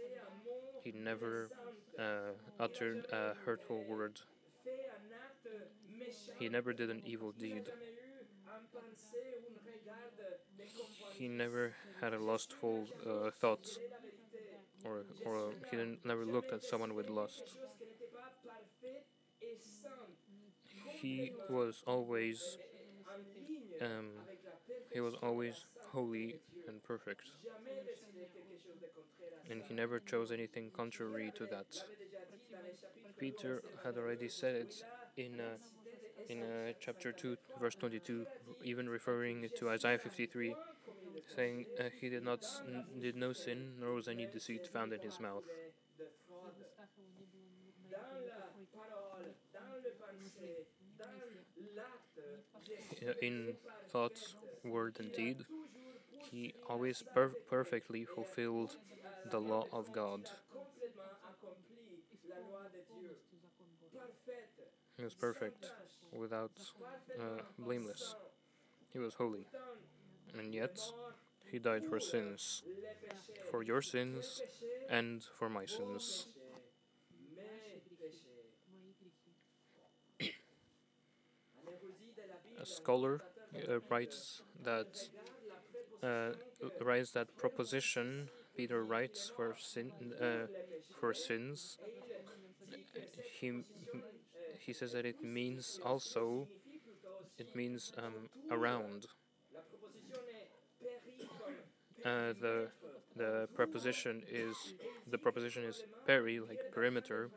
He 0.82 0.92
never 0.92 1.50
uh, 1.98 2.32
uttered 2.58 3.06
a 3.12 3.34
hurtful 3.44 3.84
word. 3.88 4.20
He 6.38 6.48
never 6.48 6.72
did 6.72 6.90
an 6.90 7.02
evil 7.04 7.32
deed. 7.32 7.70
He 11.16 11.28
never 11.28 11.74
had 12.00 12.12
a 12.12 12.18
lustful 12.18 12.86
uh, 13.06 13.30
thought, 13.30 13.66
or, 14.84 15.04
or 15.24 15.52
he 15.70 15.76
never 16.04 16.24
looked 16.24 16.52
at 16.52 16.62
someone 16.62 16.94
with 16.94 17.08
lust. 17.10 17.56
He 21.00 21.32
was 21.48 21.82
always 21.86 22.58
um, 23.80 24.10
he 24.92 25.00
was 25.00 25.14
always 25.22 25.66
holy 25.92 26.36
and 26.68 26.82
perfect, 26.82 27.30
and 29.50 29.62
he 29.62 29.74
never 29.74 30.00
chose 30.00 30.30
anything 30.30 30.70
contrary 30.70 31.30
to 31.34 31.46
that. 31.46 31.66
Peter 33.18 33.62
had 33.84 33.96
already 33.96 34.28
said 34.28 34.54
it 34.54 34.74
in 35.16 35.40
uh, 35.40 35.56
in 36.28 36.42
uh, 36.42 36.72
chapter 36.80 37.12
2, 37.12 37.36
verse 37.60 37.74
22, 37.76 38.26
even 38.62 38.88
referring 38.88 39.48
to 39.56 39.70
Isaiah 39.70 39.98
53, 39.98 40.56
saying 41.34 41.66
uh, 41.78 41.84
he 42.00 42.08
did 42.08 42.24
not 42.24 42.44
did 43.00 43.16
no 43.16 43.32
sin, 43.32 43.74
nor 43.80 43.94
was 43.94 44.08
any 44.08 44.26
deceit 44.26 44.66
found 44.66 44.92
in 44.92 45.00
his 45.00 45.20
mouth. 45.20 45.44
In 53.22 53.56
thought, 53.90 54.18
word, 54.64 54.96
and 54.98 55.12
deed, 55.12 55.44
he 56.30 56.54
always 56.68 57.02
per 57.02 57.28
perfectly 57.48 58.04
fulfilled 58.04 58.76
the 59.30 59.40
law 59.40 59.64
of 59.72 59.92
God. 59.92 60.30
He 64.96 65.04
was 65.04 65.14
perfect, 65.14 65.70
without 66.12 66.52
uh, 67.18 67.42
blameless. 67.58 68.14
He 68.92 68.98
was 68.98 69.14
holy, 69.14 69.46
and 70.38 70.54
yet 70.54 70.78
he 71.50 71.58
died 71.58 71.84
for 71.88 72.00
sins, 72.00 72.62
for 73.50 73.62
your 73.62 73.82
sins 73.82 74.42
and 74.88 75.22
for 75.38 75.48
my 75.48 75.66
sins. 75.66 76.26
A 82.60 82.66
scholar 82.66 83.20
uh, 83.68 83.78
writes 83.90 84.42
that 84.62 85.08
uh, 86.02 86.30
writes 86.80 87.10
that 87.12 87.36
proposition 87.36 88.28
Peter 88.56 88.84
writes 88.84 89.30
for 89.34 89.56
sin 89.58 89.92
uh, 90.20 90.46
for 91.00 91.12
sins. 91.14 91.78
He 93.40 93.64
he 94.58 94.72
says 94.72 94.92
that 94.92 95.04
it 95.06 95.22
means 95.22 95.78
also 95.84 96.48
it 97.38 97.54
means 97.54 97.92
um, 97.98 98.28
around. 98.50 99.06
Uh, 102.04 102.34
the 102.40 102.68
the 103.16 103.48
preposition 103.54 104.22
is 104.30 104.74
the 105.10 105.16
preposition 105.16 105.64
is 105.64 105.84
peri, 106.06 106.38
like 106.40 106.58
perimeter, 106.72 107.30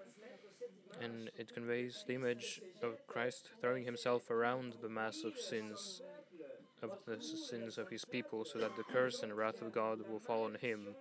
and 1.02 1.30
it 1.38 1.54
conveys 1.54 2.04
the 2.08 2.16
image 2.16 2.62
of 2.82 3.06
Christ 3.08 3.50
throwing 3.62 3.86
himself 3.86 4.30
around 4.30 4.76
the 4.82 4.90
mass 4.90 5.24
of 5.24 5.38
sins, 5.38 6.02
of 6.82 6.92
the 7.06 7.22
sins 7.22 7.78
of 7.78 7.90
his 7.90 8.04
people, 8.04 8.44
so 8.44 8.60
that 8.60 8.76
the 8.76 8.84
curse 8.84 9.24
and 9.24 9.38
wrath 9.38 9.62
of 9.62 9.72
God 9.72 10.00
will 10.10 10.20
fall 10.20 10.44
on 10.44 10.56
him, 10.56 10.96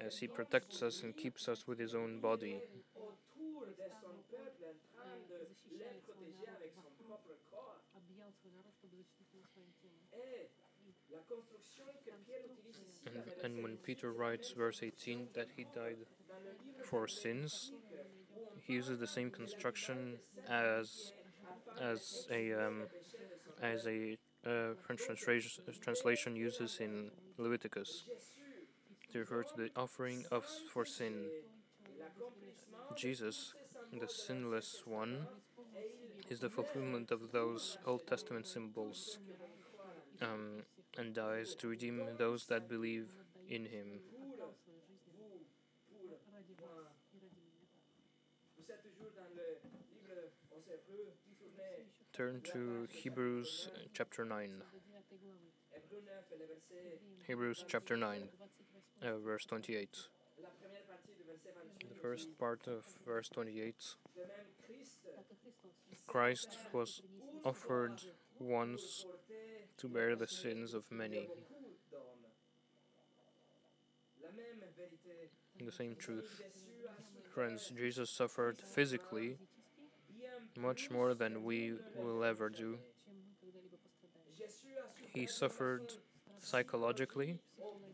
as 0.00 0.18
he 0.18 0.26
protects 0.26 0.82
us 0.82 1.02
and 1.02 1.16
keeps 1.16 1.48
us 1.48 1.66
with 1.66 1.78
his 1.78 1.94
own 1.94 2.20
body. 2.20 2.62
And, 13.06 13.22
and 13.42 13.62
when 13.62 13.76
Peter 13.76 14.12
writes, 14.12 14.52
verse 14.56 14.80
18, 14.82 15.28
that 15.34 15.48
he 15.56 15.64
died 15.74 15.96
for 16.84 17.08
sins, 17.08 17.72
he 18.66 18.74
uses 18.74 18.98
the 18.98 19.06
same 19.06 19.30
construction 19.30 20.18
as 20.48 21.12
as 21.80 22.26
a 22.30 22.52
um, 22.52 22.82
as 23.62 23.86
a 23.86 24.16
uh, 24.46 24.74
French 24.84 25.00
translation, 25.04 25.64
translation 25.80 26.36
uses 26.36 26.78
in 26.80 27.10
Leviticus 27.38 28.04
to 29.12 29.18
refer 29.20 29.42
to 29.42 29.56
the 29.56 29.70
offering 29.76 30.24
of 30.30 30.44
for 30.72 30.84
sin. 30.84 31.26
Jesus, 32.96 33.54
the 33.92 34.08
sinless 34.08 34.82
one, 34.84 35.26
is 36.28 36.40
the 36.40 36.50
fulfillment 36.50 37.10
of 37.10 37.32
those 37.32 37.78
Old 37.86 38.06
Testament 38.06 38.46
symbols 38.46 39.18
um, 40.20 40.62
and 40.98 41.14
dies 41.14 41.54
to 41.54 41.68
redeem 41.68 42.00
those 42.18 42.46
that 42.46 42.68
believe 42.68 43.06
in 43.48 43.66
him. 43.66 44.00
Turn 52.12 52.40
to 52.52 52.88
Hebrews 52.90 53.68
chapter 53.94 54.24
9. 54.24 54.50
Hebrews 57.28 57.64
chapter 57.68 57.96
9, 57.96 58.22
uh, 59.02 59.18
verse 59.24 59.44
28. 59.44 59.88
In 61.80 61.88
the 61.88 62.00
first 62.00 62.38
part 62.38 62.66
of 62.66 62.84
verse 63.06 63.28
28 63.28 63.74
Christ 66.06 66.58
was 66.72 67.00
offered 67.44 68.00
once 68.38 69.04
to 69.76 69.88
bear 69.88 70.16
the 70.16 70.26
sins 70.26 70.74
of 70.74 70.90
many. 70.90 71.28
In 75.58 75.66
The 75.66 75.72
same 75.72 75.96
truth. 75.96 76.40
Friends, 77.34 77.72
Jesus 77.76 78.08
suffered 78.16 78.62
physically 78.74 79.36
much 80.56 80.90
more 80.90 81.14
than 81.14 81.44
we 81.44 81.74
will 81.96 82.24
ever 82.24 82.48
do. 82.48 82.78
He 85.14 85.26
suffered 85.26 85.92
psychologically 86.40 87.38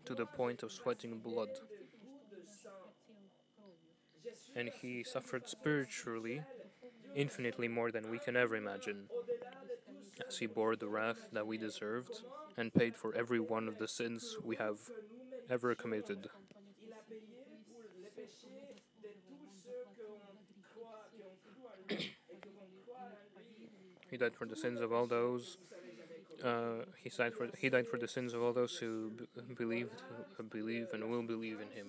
to 0.04 0.14
the 0.14 0.26
point 0.26 0.62
of 0.62 0.72
sweating 0.72 1.18
blood. 1.18 1.48
And 4.54 4.70
he 4.70 5.02
suffered 5.04 5.48
spiritually 5.48 6.42
infinitely 7.14 7.68
more 7.68 7.90
than 7.92 8.10
we 8.10 8.18
can 8.18 8.36
ever 8.36 8.56
imagine. 8.56 9.08
as 10.26 10.38
he 10.38 10.46
bore 10.46 10.76
the 10.76 10.88
wrath 10.88 11.28
that 11.32 11.46
we 11.46 11.56
deserved 11.58 12.22
and 12.56 12.72
paid 12.74 12.94
for 12.96 13.14
every 13.14 13.40
one 13.40 13.68
of 13.68 13.78
the 13.78 13.88
sins 13.88 14.36
we 14.44 14.56
have 14.56 14.78
ever 15.50 15.74
committed. 15.74 16.28
He 24.10 24.16
died 24.16 24.34
for 24.36 24.46
the 24.46 24.56
sins 24.56 24.80
of 24.80 24.92
all 24.92 25.06
those. 25.06 25.58
Uh, 26.42 26.84
he 27.02 27.10
died 27.10 27.34
for 27.34 27.48
he 27.58 27.68
died 27.70 27.86
for 27.88 27.98
the 27.98 28.08
sins 28.08 28.34
of 28.34 28.42
all 28.42 28.52
those 28.52 28.76
who 28.78 29.12
b- 29.12 29.26
believed, 29.56 30.02
who 30.36 30.42
believe, 30.44 30.88
and 30.92 31.08
will 31.10 31.22
believe 31.22 31.60
in 31.60 31.70
him. 31.70 31.88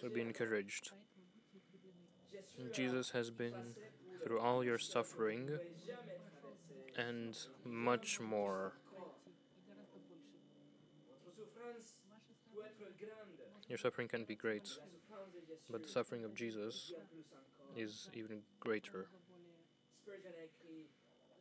So 0.00 0.08
be 0.08 0.20
encouraged. 0.20 0.92
Jésus 2.72 3.12
has 3.12 3.30
been 3.30 3.74
through 4.24 4.40
all 4.40 4.64
your 4.64 4.78
suffering 4.78 5.50
and 6.96 7.36
much 7.64 8.20
more. 8.20 8.74
Your 13.68 13.78
suffering 13.78 14.08
can 14.08 14.24
be 14.24 14.34
great, 14.34 14.68
but 15.70 15.82
the 15.82 15.88
suffering 15.88 16.24
of 16.24 16.34
Jesus 16.34 16.92
is 17.76 18.08
even 18.14 18.40
greater. 18.60 19.08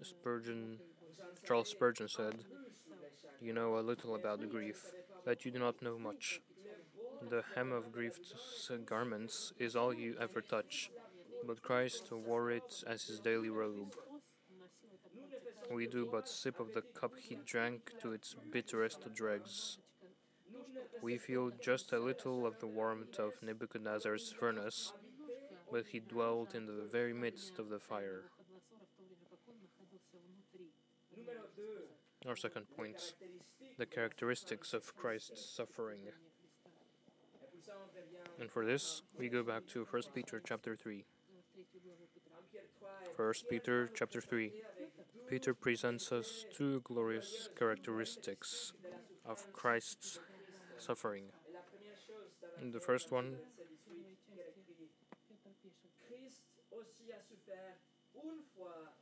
Spurgeon 0.01 0.79
Charles 1.45 1.69
Spurgeon 1.69 2.07
said. 2.07 2.35
You 3.41 3.53
know 3.53 3.77
a 3.77 3.81
little 3.81 4.15
about 4.15 4.39
the 4.39 4.47
grief, 4.47 4.91
but 5.23 5.45
you 5.45 5.51
do 5.51 5.59
not 5.59 5.81
know 5.81 5.97
much. 5.97 6.41
The 7.21 7.43
hem 7.55 7.71
of 7.71 7.91
grief's 7.91 8.69
garments 8.85 9.51
is 9.59 9.75
all 9.75 9.93
you 9.93 10.15
ever 10.19 10.41
touch, 10.41 10.91
but 11.45 11.61
Christ 11.61 12.11
wore 12.11 12.51
it 12.51 12.83
as 12.85 13.03
his 13.03 13.19
daily 13.19 13.49
robe. 13.49 13.95
We 15.71 15.87
do 15.87 16.07
but 16.09 16.27
sip 16.27 16.59
of 16.59 16.73
the 16.73 16.81
cup 16.81 17.13
he 17.19 17.37
drank 17.45 17.91
to 18.01 18.13
its 18.13 18.35
bitterest 18.51 19.13
dregs. 19.13 19.79
We 21.01 21.17
feel 21.17 21.51
just 21.61 21.91
a 21.91 21.99
little 21.99 22.45
of 22.45 22.59
the 22.59 22.67
warmth 22.67 23.19
of 23.19 23.33
Nebuchadnezzar's 23.41 24.31
furnace, 24.31 24.93
but 25.71 25.87
he 25.87 25.99
dwelt 25.99 26.55
in 26.55 26.65
the 26.65 26.87
very 26.91 27.13
midst 27.13 27.59
of 27.59 27.69
the 27.69 27.79
fire. 27.79 28.25
Our 32.27 32.35
second 32.35 32.65
point 32.75 33.13
the 33.77 33.85
characteristics 33.85 34.73
of 34.73 34.95
Christ's 34.95 35.45
suffering. 35.55 36.09
And 38.39 38.51
for 38.51 38.65
this, 38.65 39.01
we 39.17 39.29
go 39.29 39.41
back 39.43 39.65
to 39.73 39.85
1 39.89 40.03
Peter 40.13 40.41
chapter 40.45 40.75
3. 40.75 40.95
en 40.97 42.43
Pierre 42.51 42.65
3 42.79 42.87
et 43.03 43.17
1 43.17 43.33
Peter 43.49 43.89
chapter 43.95 44.21
3. 44.21 44.51
Peter 45.27 45.53
presents 45.53 46.11
us 46.11 46.45
two 46.53 46.81
glorious 46.81 47.49
characteristics 47.57 48.73
of 49.25 49.51
Christ's 49.53 50.19
suffering. 50.77 51.25
And 52.61 52.71
the 52.71 52.79
first 52.79 53.11
one, 53.11 53.37
verset 53.57 53.67
18, 53.85 54.17
il 54.31 54.39
est 54.39 54.53
écrit 54.57 55.91
Christ 56.07 56.43
aussi 56.71 57.11
a 57.11 57.19
souffert 57.21 57.77
une 58.15 58.43
fois 58.55 58.93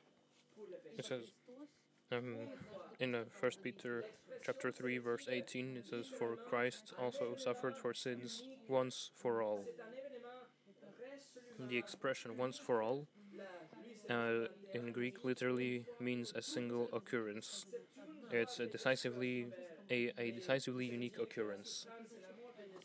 pour 0.55 0.65
le 0.67 0.77
péché. 0.77 0.99
it 0.99 1.05
says 1.05 1.33
um, 2.11 2.49
in 2.99 3.15
uh, 3.15 3.23
1 3.39 3.51
Peter 3.63 4.05
chapter 4.43 4.71
3 4.71 4.97
verse 4.97 5.27
18, 5.29 5.77
it 5.77 5.87
says, 5.87 6.07
For 6.07 6.35
Christ 6.37 6.93
also 6.97 7.35
suffered 7.37 7.77
for 7.77 7.93
sins 7.93 8.47
once 8.67 9.11
for 9.15 9.41
all. 9.41 9.65
The 11.59 11.77
expression 11.77 12.37
once 12.37 12.57
for 12.57 12.81
all 12.81 13.07
uh, 14.09 14.47
in 14.73 14.91
Greek 14.91 15.23
literally 15.23 15.85
means 15.99 16.31
a 16.35 16.41
single 16.41 16.89
occurrence. 16.93 17.65
It's 18.31 18.59
a 18.59 18.67
decisively 18.67 19.47
a, 19.91 20.11
a 20.17 20.31
decisively 20.31 20.85
unique 20.87 21.17
occurrence. 21.19 21.87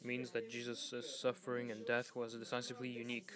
Means 0.03 0.33
that 0.33 0.51
Jesus' 0.51 1.09
suffering 1.21 1.71
and 1.71 1.87
death 1.87 2.15
was 2.15 2.35
decisively 2.35 2.91
unique. 2.91 3.33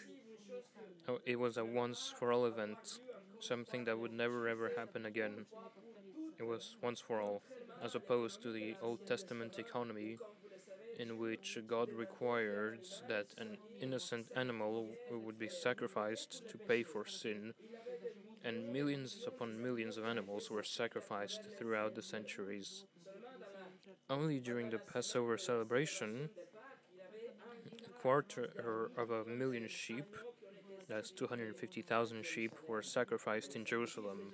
Oh, 1.09 1.19
It 1.25 1.39
was 1.39 1.57
a 1.57 1.65
once 1.65 2.13
for 2.19 2.33
all 2.33 2.45
event, 2.47 2.99
something 3.45 3.85
that 3.85 3.99
would 3.99 4.13
never 4.13 4.49
ever 4.49 4.73
happen 4.77 5.07
again. 5.07 5.47
It 6.39 6.45
was 6.45 6.77
once 6.83 7.01
for 7.01 7.21
all, 7.21 7.43
as 7.83 7.95
opposed 7.95 8.43
to 8.43 8.53
the 8.53 8.77
Old 8.83 9.07
Testament 9.07 9.59
economy, 9.59 10.17
in 10.99 11.19
which 11.19 11.59
God 11.67 11.93
required 11.93 12.81
that 13.09 13.35
an 13.39 13.59
innocent 13.81 14.29
animal 14.37 14.89
would 15.11 15.39
be 15.39 15.49
sacrificed 15.49 16.43
to 16.51 16.59
pay 16.59 16.83
for 16.83 17.07
sin, 17.07 17.55
and 18.45 18.73
millions 18.73 19.25
upon 19.27 19.63
millions 19.63 19.97
of 19.97 20.05
animals 20.05 20.51
were 20.51 20.63
sacrificed 20.63 21.43
throughout 21.59 21.95
the 21.95 22.03
centuries. 22.03 22.85
Only 24.11 24.39
during 24.39 24.71
the 24.71 24.79
Passover 24.79 25.39
celebration, 25.39 26.31
a 27.87 28.03
quarter 28.03 28.91
of 28.97 29.11
a 29.11 29.25
million 29.25 29.67
sheep, 29.69 30.15
that's 30.89 31.11
250,000 31.11 32.25
sheep, 32.25 32.53
were 32.69 32.83
sacrificed 32.83 33.57
in 33.57 33.65
Jerusalem. 33.65 34.33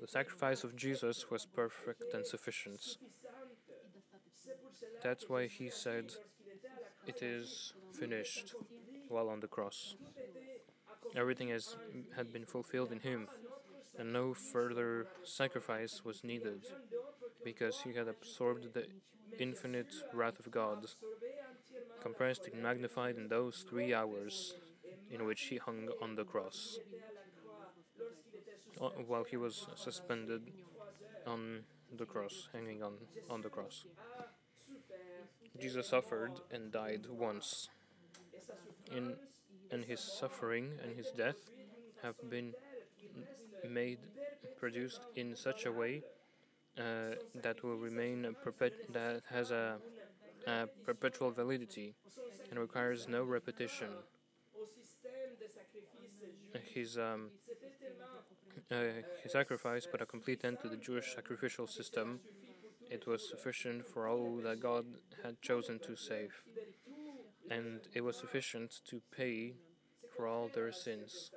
The 0.00 0.08
sacrifice 0.08 0.64
of 0.64 0.76
Jesus 0.76 1.30
was 1.30 1.46
perfect 1.46 2.12
and 2.12 2.26
sufficient. 2.26 2.98
That's 5.02 5.28
why 5.28 5.46
he 5.46 5.70
said, 5.70 6.12
It 7.06 7.22
is 7.22 7.72
finished, 7.92 8.54
while 9.08 9.28
on 9.28 9.40
the 9.40 9.46
cross. 9.46 9.94
Everything 11.14 11.48
has, 11.48 11.76
had 12.16 12.32
been 12.32 12.44
fulfilled 12.44 12.92
in 12.92 13.00
him, 13.00 13.28
and 13.98 14.12
no 14.12 14.34
further 14.34 15.06
sacrifice 15.24 16.04
was 16.04 16.24
needed, 16.24 16.66
because 17.44 17.82
he 17.82 17.94
had 17.94 18.08
absorbed 18.08 18.74
the 18.74 18.86
infinite 19.38 19.94
wrath 20.12 20.40
of 20.40 20.50
God, 20.50 20.86
compressed 22.02 22.48
and 22.52 22.62
magnified 22.62 23.16
in 23.16 23.28
those 23.28 23.64
three 23.68 23.94
hours 23.94 24.54
in 25.10 25.24
which 25.24 25.42
he 25.42 25.56
hung 25.56 25.88
on 26.02 26.14
the 26.14 26.24
cross, 26.24 26.78
uh, 28.80 28.88
while 29.06 29.24
he 29.24 29.36
was 29.36 29.66
suspended 29.76 30.42
on 31.26 31.60
the 31.96 32.04
cross, 32.04 32.48
hanging 32.52 32.82
on, 32.82 32.94
on 33.30 33.40
the 33.40 33.48
cross. 33.48 33.86
Jesus 35.58 35.88
suffered 35.88 36.40
and 36.50 36.70
died 36.70 37.06
once. 37.08 37.68
In, 38.94 39.14
and 39.70 39.84
his 39.84 40.00
suffering 40.00 40.72
and 40.82 40.96
his 40.96 41.10
death 41.16 41.50
have 42.02 42.14
been 42.30 42.54
made, 43.68 43.98
produced 44.58 45.00
in 45.16 45.34
such 45.34 45.66
a 45.66 45.72
way 45.72 46.02
uh, 46.78 47.16
that 47.34 47.64
will 47.64 47.76
remain 47.76 48.26
a 48.26 48.32
perpet- 48.32 48.92
that 48.92 49.22
has 49.30 49.50
a, 49.50 49.78
a 50.46 50.68
perpetual 50.84 51.30
validity 51.30 51.94
and 52.50 52.58
requires 52.60 53.08
no 53.08 53.24
repetition. 53.24 53.88
His 56.74 56.98
um, 56.98 57.30
uh, 58.70 59.02
his 59.22 59.32
sacrifice 59.32 59.86
put 59.86 60.00
a 60.02 60.06
complete 60.06 60.44
end 60.44 60.58
to 60.62 60.68
the 60.68 60.76
Jewish 60.76 61.14
sacrificial 61.14 61.66
system. 61.66 62.20
It 62.90 63.06
was 63.06 63.28
sufficient 63.28 63.86
for 63.86 64.08
all 64.08 64.36
that 64.44 64.60
God 64.60 64.86
had 65.22 65.40
chosen 65.42 65.78
to 65.80 65.96
save, 65.96 66.42
and 67.50 67.80
it 67.94 68.02
was 68.02 68.16
sufficient 68.16 68.80
to 68.90 69.02
pay 69.16 69.54
for 70.16 70.26
all 70.26 70.48
their 70.52 70.72
sins, 70.72 71.30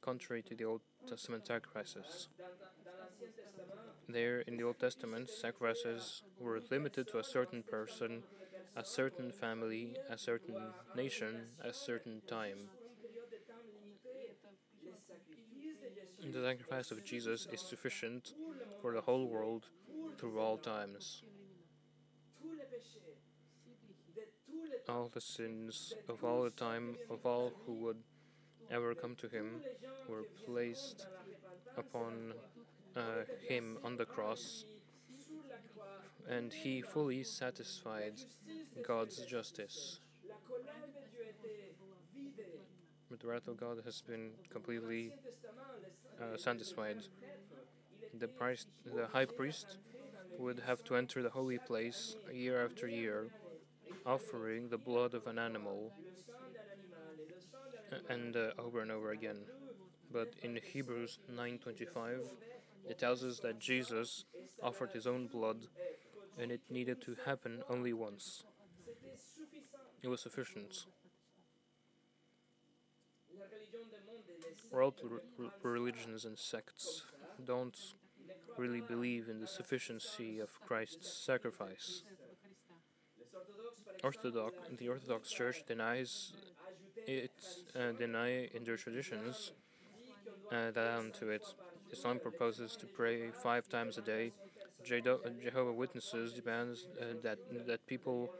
contrary 0.00 0.42
to 0.42 0.54
the 0.54 0.64
Old 0.64 0.80
Testament 1.08 1.46
sacrifices. 1.46 2.28
There, 4.08 4.40
in 4.40 4.56
the 4.56 4.64
Old 4.64 4.78
Testament, 4.80 5.30
sacrifices 5.30 6.22
were 6.38 6.60
limited 6.70 7.08
to 7.08 7.18
a 7.18 7.24
certain 7.24 7.62
person, 7.62 8.24
a 8.76 8.84
certain 8.84 9.32
family, 9.32 9.96
a 10.10 10.18
certain 10.18 10.72
nation, 10.96 11.50
a 11.62 11.72
certain 11.72 12.22
time. 12.26 12.68
The 16.32 16.40
sacrifice 16.40 16.90
of 16.90 17.04
Jesus 17.04 17.46
is 17.52 17.60
sufficient 17.60 18.32
for 18.80 18.94
the 18.94 19.02
whole 19.02 19.26
world 19.26 19.66
through 20.16 20.38
all 20.40 20.56
times. 20.56 21.22
All 24.88 25.10
the 25.12 25.20
sins 25.20 25.92
of 26.08 26.24
all 26.24 26.42
the 26.44 26.50
time 26.50 26.96
of 27.10 27.26
all 27.26 27.52
who 27.66 27.74
would 27.84 27.98
ever 28.70 28.94
come 28.94 29.14
to 29.16 29.28
him 29.28 29.60
were 30.08 30.24
placed 30.46 31.06
upon 31.76 32.32
uh, 32.96 33.00
him 33.46 33.76
on 33.84 33.98
the 33.98 34.06
cross, 34.06 34.64
and 36.30 36.50
he 36.50 36.80
fully 36.80 37.24
satisfied 37.24 38.14
God's 38.82 39.18
justice. 39.26 40.00
But 43.12 43.20
the 43.20 43.26
wrath 43.26 43.46
of 43.46 43.58
God 43.58 43.76
has 43.84 44.00
been 44.00 44.30
completely 44.50 45.12
uh, 46.18 46.38
satisfied. 46.38 46.96
The, 48.18 48.26
priest, 48.26 48.68
the 48.86 49.06
high 49.12 49.26
priest 49.26 49.76
would 50.38 50.60
have 50.60 50.82
to 50.84 50.96
enter 50.96 51.22
the 51.22 51.28
holy 51.28 51.58
place 51.58 52.16
year 52.32 52.64
after 52.64 52.88
year, 52.88 53.26
offering 54.06 54.70
the 54.70 54.78
blood 54.78 55.12
of 55.12 55.26
an 55.26 55.38
animal, 55.38 55.92
animal 57.92 58.08
and 58.08 58.34
uh, 58.34 58.52
over 58.58 58.80
and 58.80 58.90
over 58.90 59.10
again. 59.10 59.40
But 60.10 60.32
in 60.42 60.58
Hebrews 60.72 61.18
9:25, 61.30 62.24
it 62.88 62.98
tells 62.98 63.22
us 63.22 63.40
that 63.40 63.58
Jesus 63.58 64.24
offered 64.62 64.92
his 64.92 65.06
own 65.06 65.26
blood, 65.26 65.66
and 66.38 66.50
it 66.50 66.62
needed 66.70 67.02
to 67.02 67.16
happen 67.26 67.62
only 67.68 67.92
once. 67.92 68.44
It 70.02 70.08
was 70.08 70.22
sufficient. 70.22 70.86
World 74.70 74.94
religions 75.62 76.24
and 76.24 76.38
sects 76.38 77.02
don't 77.44 77.76
really 78.56 78.80
believe 78.80 79.28
in 79.28 79.40
the 79.40 79.46
sufficiency 79.46 80.38
of 80.40 80.50
Christ's 80.66 81.12
sacrifice. 81.12 82.02
les 83.20 83.26
orthodoxes, 83.34 83.84
par 83.84 84.10
Orthodox, 84.10 84.54
the 84.78 84.88
Orthodox 84.88 85.30
Church 85.30 85.64
denies 85.66 86.32
it, 87.06 87.30
uh, 87.76 87.92
deny 87.92 88.48
in 88.54 88.64
their 88.64 88.76
traditions 88.76 89.52
uh, 90.50 90.70
that 90.70 90.86
add 90.86 91.14
to 91.14 91.30
it. 91.30 91.42
Islam 91.92 92.18
proposes 92.18 92.76
to 92.76 92.86
pray 92.86 93.30
five 93.30 93.68
times 93.68 93.98
a 93.98 94.02
day. 94.02 94.32
Jehovah 94.84 95.72
Witnesses 95.72 96.32
demands 96.32 96.86
uh, 97.00 97.04
that 97.22 97.38
that 97.66 97.86
people 97.86 98.30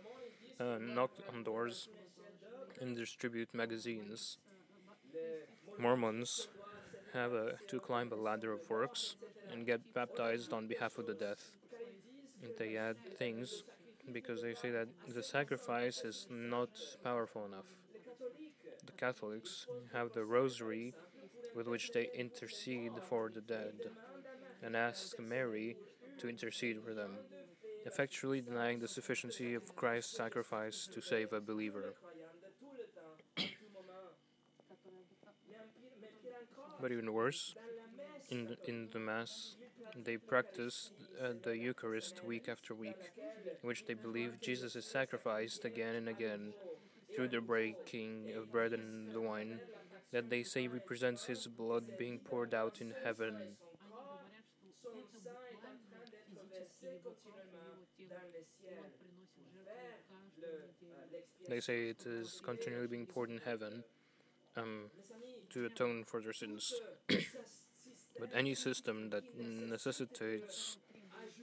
uh, 0.59 0.78
knock 0.81 1.11
on 1.33 1.44
doors 1.44 1.88
and 2.81 2.96
distribute 2.96 3.48
magazines. 3.55 4.38
Mormons 5.79 6.48
have 7.12 7.35
uh, 7.35 7.53
to 7.68 7.81
climb 7.81 8.12
a 8.12 8.16
ladder 8.16 8.53
of 8.53 8.68
works 8.70 9.16
and 9.51 9.66
get 9.66 9.92
baptized 9.94 10.53
on 10.53 10.66
behalf 10.66 10.98
of 10.98 11.07
the 11.07 11.14
death. 11.14 11.51
They 12.59 12.77
add 12.77 12.96
things 13.18 13.64
because 14.11 14.42
they 14.42 14.55
say 14.55 14.70
that 14.70 14.88
the 15.09 15.22
sacrifice 15.22 16.03
is 16.05 16.27
not 16.31 16.70
powerful 17.05 17.44
enough. 17.44 17.66
The 18.87 18.92
Catholics 18.92 19.66
have 19.92 20.12
the 20.12 20.25
rosary 20.25 20.94
with 21.55 21.68
which 21.68 21.90
they 21.92 22.09
intercede 22.14 22.92
for 23.09 23.31
the 23.33 23.40
dead 23.40 23.75
and 24.62 24.77
ask 24.77 25.18
Mary 25.18 25.77
to 26.18 26.29
intercede 26.29 26.83
for 26.83 26.94
them, 26.94 27.18
effectually 27.85 28.40
denying 28.40 28.79
the 28.79 28.88
sufficiency 28.88 29.55
of 29.55 29.77
Christ's 29.77 30.16
sacrifice 30.16 30.88
to 30.92 31.01
save 31.01 31.33
a 31.33 31.40
believer. 31.40 31.94
But 36.83 36.90
even 36.90 37.12
worse, 37.12 37.55
in 38.29 38.47
the, 38.47 38.57
in 38.66 38.88
the 38.92 38.99
Mass, 38.99 39.55
they 40.05 40.16
practice 40.16 40.90
uh, 41.23 41.29
the 41.40 41.57
Eucharist 41.57 42.25
week 42.25 42.49
after 42.49 42.75
week, 42.75 43.12
in 43.62 43.68
which 43.68 43.87
they 43.87 43.95
believe 43.95 44.40
Jesus 44.40 44.75
is 44.75 44.85
sacrificed 44.85 45.64
again 45.64 45.95
and 45.95 46.09
again 46.09 46.55
through 47.14 47.29
the 47.29 47.40
breaking 47.40 48.33
of 48.37 48.51
bread 48.51 48.73
and 48.73 49.14
the 49.14 49.21
wine, 49.21 49.61
that 50.11 50.29
they 50.29 50.42
say 50.42 50.66
represents 50.66 51.27
his 51.27 51.47
blood 51.47 51.97
being 51.97 52.18
poured 52.18 52.53
out 52.53 52.81
in 52.81 52.92
heaven. 53.05 53.37
They 61.49 61.61
say 61.61 61.90
it 61.90 62.05
is 62.07 62.40
continually 62.45 62.88
being 62.88 63.07
poured 63.07 63.31
in 63.31 63.40
heaven 63.45 63.85
um, 64.57 64.91
to 65.51 65.67
atone 65.67 66.05
for 66.05 66.21
their 66.21 66.33
sins. 66.33 66.73
But 68.21 68.31
any 68.35 68.55
system 68.55 69.11
that 69.11 69.25
necessitates 69.37 70.77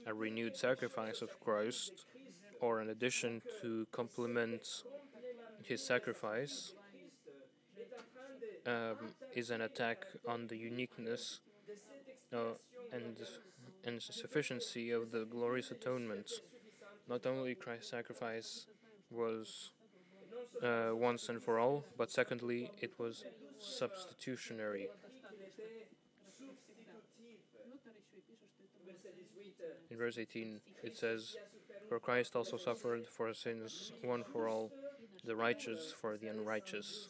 a 0.06 0.14
renewed 0.14 0.56
sacrifice 0.56 1.20
of 1.20 1.38
Christ, 1.40 2.06
or 2.60 2.80
an 2.80 2.88
addition 2.88 3.42
to 3.60 3.86
complement 3.92 4.62
his 5.62 5.84
sacrifice, 5.84 6.72
um, 8.66 8.96
is 9.34 9.50
an 9.50 9.60
attack 9.60 10.06
on 10.26 10.46
the 10.46 10.56
uniqueness 10.56 11.40
uh, 12.32 12.54
and 12.92 13.16
and 13.84 14.02
sufficiency 14.02 14.90
of 14.90 15.10
the 15.10 15.24
glorious 15.24 15.70
atonement. 15.70 16.30
Not 17.08 17.26
only 17.26 17.54
Christ's 17.54 17.90
sacrifice 17.90 18.66
was 19.10 19.70
uh, 20.62 20.90
once 20.94 21.28
and 21.28 21.42
for 21.42 21.58
all, 21.58 21.84
but 21.96 22.10
secondly, 22.10 22.70
it 22.80 22.98
was 22.98 23.24
substitutionary. 23.58 24.88
qu'il 26.36 26.48
était 26.48 28.36
substitutif. 28.36 28.70
Verset 28.86 29.14
18. 29.16 29.90
In 29.90 29.98
verse 29.98 30.18
18, 30.18 30.60
it 30.82 30.96
says, 30.96 31.36
For 31.88 31.98
Christ 31.98 32.36
also 32.36 32.56
suffered 32.56 33.06
for 33.06 33.32
sins, 33.34 33.92
one 34.02 34.24
for 34.24 34.48
all, 34.48 34.70
the 35.24 35.36
righteous 35.36 35.92
for 35.92 36.16
the 36.16 36.28
unrighteous, 36.28 37.08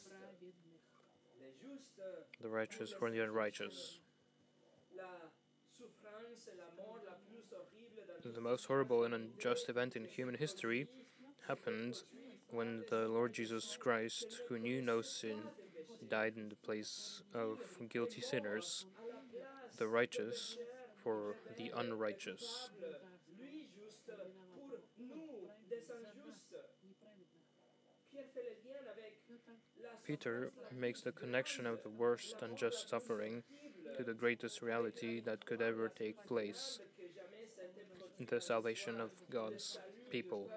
the 2.41 2.49
righteous 2.49 2.93
for 2.93 3.11
the 3.11 3.23
unrighteous. 3.23 4.01
The 8.23 8.41
most 8.41 8.67
horrible 8.67 9.05
and 9.05 9.15
unjust 9.15 9.69
event 9.69 9.97
in 9.97 10.05
human 10.05 10.35
history 10.35 10.89
happened 11.49 12.03
when 12.53 12.85
the 12.91 13.09
Lord 13.09 13.33
Jesus 13.33 13.77
Christ, 13.79 14.41
who 14.49 14.59
knew 14.59 14.83
no 14.83 15.03
sin, 15.03 15.39
died 16.09 16.35
in 16.37 16.49
the 16.49 16.57
place 16.57 17.23
of 17.35 17.59
guilty 17.89 18.21
sinners, 18.21 18.87
the 19.79 19.89
righteous 19.89 20.57
for 21.03 21.37
the 21.57 21.73
unrighteous. 21.77 22.71
Peter 30.05 30.51
makes 30.77 31.03
the 31.03 31.13
connection 31.13 31.67
of 31.67 31.83
the 31.83 31.89
worst 31.89 32.37
unjust 32.43 32.89
suffering 32.89 33.43
to 33.97 34.03
the 34.03 34.15
greatest 34.15 34.61
reality 34.61 35.21
that 35.21 35.47
could 35.47 35.63
ever 35.63 35.89
take 35.89 36.27
place 36.27 36.81
the 38.29 38.41
salvation 38.41 39.01
of 39.01 39.11
God's 39.31 39.79
people. 40.11 40.49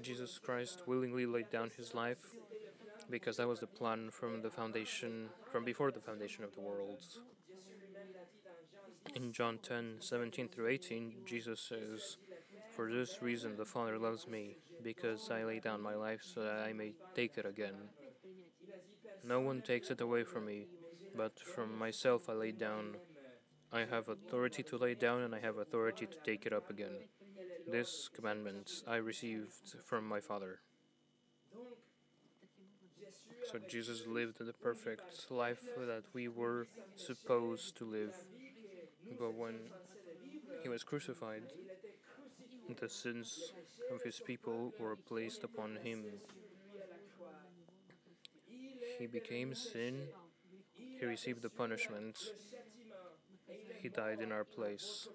Jesus 0.00 0.38
Christ 0.38 0.82
willingly 0.86 1.26
laid 1.26 1.50
down 1.50 1.70
his 1.76 1.94
life 1.94 2.34
because 3.10 3.38
that 3.38 3.48
was 3.48 3.60
the 3.60 3.66
plan 3.66 4.10
from 4.10 4.42
the 4.42 4.50
foundation, 4.50 5.28
from 5.50 5.64
before 5.64 5.90
the 5.90 6.00
foundation 6.00 6.44
of 6.44 6.54
the 6.54 6.60
world. 6.60 7.02
In 9.14 9.32
John 9.32 9.58
10 9.58 9.96
17 10.00 10.48
through 10.48 10.68
18, 10.68 11.12
Jesus 11.26 11.60
says, 11.60 12.18
For 12.74 12.92
this 12.92 13.22
reason 13.22 13.56
the 13.56 13.64
Father 13.64 13.98
loves 13.98 14.28
me, 14.28 14.56
because 14.82 15.30
I 15.30 15.44
lay 15.44 15.58
down 15.58 15.80
my 15.82 15.94
life 15.94 16.20
so 16.22 16.42
that 16.42 16.66
I 16.66 16.72
may 16.72 16.92
take 17.14 17.38
it 17.38 17.46
again. 17.46 17.74
No 19.24 19.40
one 19.40 19.62
takes 19.62 19.90
it 19.90 20.00
away 20.00 20.24
from 20.24 20.46
me, 20.46 20.66
but 21.16 21.40
from 21.40 21.76
myself 21.76 22.28
I 22.28 22.34
lay 22.34 22.52
down. 22.52 22.96
I 23.72 23.80
have 23.80 24.08
authority 24.08 24.62
to 24.64 24.76
lay 24.76 24.94
down, 24.94 25.22
and 25.22 25.34
I 25.34 25.40
have 25.40 25.58
authority 25.58 26.06
to 26.06 26.16
take 26.24 26.46
it 26.46 26.52
up 26.52 26.70
again. 26.70 27.08
This 27.70 28.08
commandment 28.08 28.82
I 28.86 28.96
received 28.96 29.52
from 29.84 30.08
my 30.08 30.20
Father. 30.20 30.60
So 33.50 33.58
Jesus 33.68 34.06
lived 34.06 34.38
the 34.38 34.54
perfect 34.54 35.30
life 35.30 35.62
that 35.76 36.04
we 36.14 36.28
were 36.28 36.66
supposed 36.96 37.76
to 37.76 37.84
live. 37.84 38.14
But 39.18 39.34
when 39.34 39.54
he 40.62 40.68
was 40.70 40.82
crucified, 40.82 41.42
the 42.80 42.88
sins 42.88 43.52
of 43.92 44.02
his 44.02 44.20
people 44.20 44.72
were 44.78 44.96
placed 44.96 45.44
upon 45.44 45.76
him. 45.82 46.04
He 48.98 49.06
became 49.06 49.54
sin, 49.54 50.08
he 50.98 51.04
received 51.04 51.42
the 51.42 51.50
punishment, 51.50 52.16
he 53.80 53.88
died 53.88 54.20
in 54.20 54.32
our 54.32 54.44
place. 54.44 55.08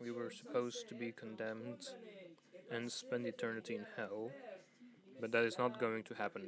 We 0.00 0.10
were 0.10 0.30
supposed 0.30 0.88
to 0.88 0.94
be 0.94 1.12
condemned 1.12 1.86
and 2.70 2.90
spend 2.90 3.26
eternity 3.26 3.74
in 3.76 3.86
hell, 3.96 4.30
but 5.20 5.30
that 5.32 5.44
is 5.44 5.58
not 5.58 5.78
going 5.78 6.02
to 6.04 6.14
happen. 6.14 6.42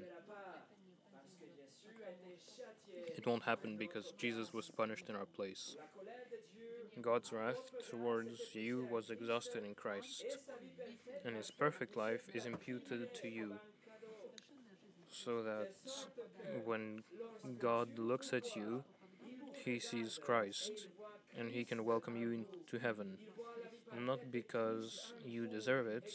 It 3.16 3.26
won't 3.26 3.44
happen 3.44 3.76
because 3.76 4.12
Jesus 4.18 4.52
was 4.52 4.70
punished 4.70 5.08
in 5.08 5.16
our 5.16 5.26
place. 5.26 5.76
God's 7.00 7.32
wrath 7.32 7.70
towards 7.90 8.54
you 8.54 8.86
was 8.90 9.10
exhausted 9.10 9.64
in 9.64 9.74
Christ, 9.74 10.38
and 11.24 11.36
his 11.36 11.50
perfect 11.50 11.96
life 11.96 12.34
is 12.34 12.46
imputed 12.46 13.14
to 13.14 13.28
you, 13.28 13.54
so 15.10 15.42
that 15.42 15.72
when 16.64 17.02
God 17.58 17.98
looks 17.98 18.32
at 18.32 18.56
you, 18.56 18.84
he 19.64 19.78
sees 19.78 20.18
Christ, 20.22 20.88
and 21.38 21.50
he 21.50 21.64
can 21.64 21.84
welcome 21.84 22.16
you 22.16 22.32
into 22.32 22.78
heaven, 22.82 23.18
not 23.96 24.30
because 24.30 25.14
you 25.24 25.46
deserve 25.46 25.86
it, 25.86 26.10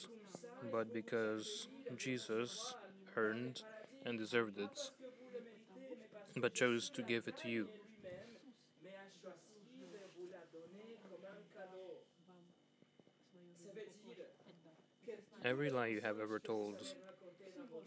but 0.71 0.93
because 0.93 1.67
Jesus 1.97 2.75
earned 3.15 3.63
and 4.05 4.17
deserved 4.17 4.57
it, 4.59 4.91
but 6.37 6.53
chose 6.53 6.89
to 6.89 7.01
give 7.01 7.27
it 7.27 7.37
to 7.39 7.49
you. 7.49 7.67
every 15.43 15.69
lie 15.69 15.87
you 15.87 16.01
have 16.01 16.19
ever 16.19 16.39
told, 16.39 16.75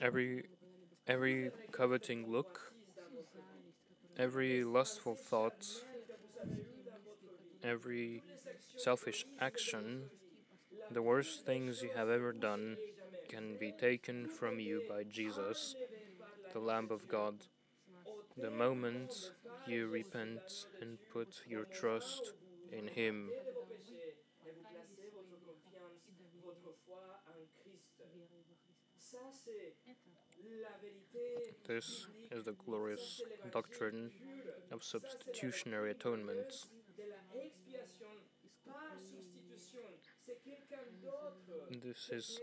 every 0.00 0.44
every 1.06 1.50
coveting 1.70 2.30
look, 2.30 2.72
every 4.18 4.64
lustful 4.64 5.14
thought, 5.14 5.66
every 7.64 8.22
selfish 8.76 9.24
action, 9.40 10.04
the 10.90 11.02
worst 11.02 11.46
things 11.46 11.82
you 11.82 11.90
have 11.94 12.08
ever 12.08 12.32
done 12.32 12.76
can 13.28 13.56
be 13.58 13.72
taken 13.72 14.26
from 14.26 14.60
you 14.60 14.82
by 14.88 15.04
Jesus, 15.04 15.74
the 16.52 16.58
Lamb 16.58 16.88
of 16.90 17.08
God, 17.08 17.34
the 18.36 18.50
moment 18.50 19.32
you 19.66 19.86
repent 19.86 20.66
and 20.80 20.98
put 21.12 21.42
your 21.48 21.64
trust 21.64 22.32
in 22.72 22.88
Him. 22.88 23.30
This 31.66 32.06
is 32.30 32.44
the 32.44 32.52
glorious 32.52 33.22
doctrine 33.52 34.10
of 34.70 34.82
substitutionary 34.82 35.92
atonement. 35.92 36.66
This 41.82 42.10
is 42.12 42.40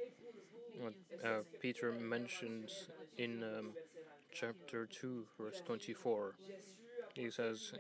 what 0.79 0.93
uh, 1.23 1.39
Peter 1.61 1.91
mentions 1.91 2.89
in 3.17 3.43
um, 3.43 3.73
chapter 4.33 4.85
2, 4.85 5.25
verse 5.39 5.61
24. 5.65 6.35
He 7.13 7.29
says, 7.29 7.73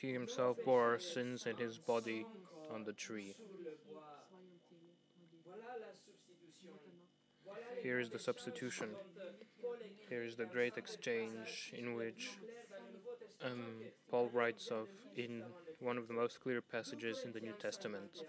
He 0.00 0.12
himself 0.12 0.56
bore 0.64 0.92
our 0.92 0.98
sins 0.98 1.46
in 1.46 1.56
his 1.56 1.78
body 1.78 2.26
on 2.72 2.84
the 2.84 2.92
tree. 2.92 3.34
Here 7.82 8.00
is 8.00 8.10
the 8.10 8.18
substitution. 8.18 8.88
Here 10.08 10.22
is 10.22 10.36
the 10.36 10.46
great 10.46 10.76
exchange 10.76 11.72
in 11.76 11.94
which 11.94 12.30
um, 13.44 13.82
Paul 14.10 14.30
writes 14.32 14.68
of 14.68 14.88
in 15.16 15.42
one 15.80 15.98
of 15.98 16.08
the 16.08 16.14
most 16.14 16.40
clear 16.40 16.60
passages 16.60 17.22
in 17.24 17.32
the 17.32 17.40
New 17.40 17.52
Testament, 17.60 18.22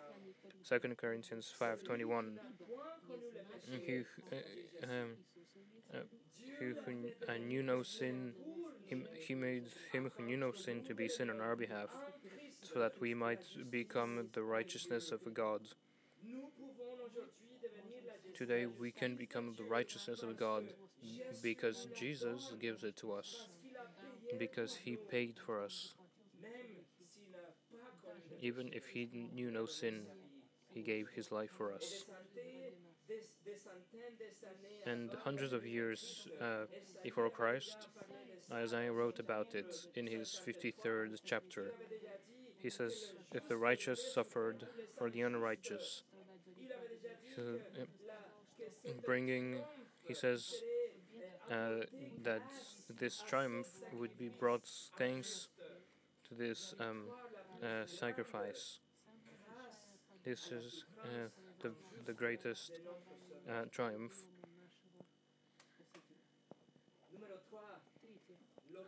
2 0.67 0.96
Corinthians 0.96 1.54
5:21. 1.60 2.39
He, 3.86 4.04
uh, 4.32 4.36
um, 4.84 5.10
uh, 5.93 5.98
who, 6.60 6.74
who 6.86 6.91
uh, 7.28 7.38
knew 7.38 7.63
no 7.63 7.84
sin, 7.84 8.34
he, 8.86 9.04
he 9.28 9.36
made 9.36 9.67
him 9.91 10.12
who 10.15 10.24
knew 10.24 10.38
no 10.38 10.52
sin 10.52 10.84
to 10.88 10.93
be 10.93 11.08
sin 11.08 11.30
on 11.30 11.41
our 11.41 11.56
behalf, 11.56 11.89
so 12.62 12.80
that 12.80 12.93
we 13.00 13.13
might 13.13 13.43
become 13.70 14.28
the 14.34 14.43
righteousness 14.43 15.12
of 15.12 15.34
God. 15.34 15.62
Today 18.36 18.65
we 18.67 18.91
can 18.91 19.15
become 19.15 19.56
the 19.58 19.63
righteousness 19.63 20.22
of 20.22 20.38
God 20.38 20.65
because 21.41 21.88
Jesus 21.98 22.54
gives 22.60 22.84
it 22.84 22.96
to 22.98 23.13
us, 23.13 23.50
because 24.38 24.76
He 24.76 24.96
paid 24.96 25.40
for 25.44 25.62
us. 25.62 25.94
Even 28.42 28.70
if 28.74 28.88
He 28.88 29.30
knew 29.34 29.52
no 29.52 29.66
sin, 29.66 30.04
He 30.74 30.82
gave 30.82 31.10
His 31.16 31.32
life 31.32 31.52
for 31.52 31.74
us. 31.74 32.06
And 34.86 35.10
hundreds 35.24 35.54
of 35.54 35.66
years 35.66 36.28
uh, 36.42 36.66
before 37.04 37.30
Christ, 37.30 37.88
Isaiah 38.52 38.92
wrote 38.92 39.20
about 39.20 39.56
it 39.56 39.76
in 39.96 40.08
his 40.08 40.40
53rd 40.46 41.18
chapter. 41.26 41.74
He 42.58 42.70
says, 42.70 43.13
If 43.34 43.48
the 43.48 43.58
righteous 43.58 44.13
suffered 44.13 44.68
for 44.98 45.10
the 45.10 45.22
unrighteous, 45.22 46.04
so, 47.36 47.42
uh, 47.80 48.92
bringing, 49.06 49.60
he 50.08 50.13
says, 50.13 50.54
uh, 51.51 51.86
that 52.23 52.41
this 52.99 53.23
triumph 53.27 53.67
would 53.93 54.17
be 54.17 54.29
brought 54.29 54.67
thanks 54.97 55.47
to 56.27 56.36
this 56.36 56.73
um, 56.79 57.03
uh, 57.63 57.86
sacrifice. 57.86 58.79
This 60.25 60.51
is 60.51 60.83
uh, 61.03 61.29
the, 61.62 61.71
the 62.05 62.13
greatest 62.13 62.71
uh, 63.49 63.65
triumph. 63.71 64.13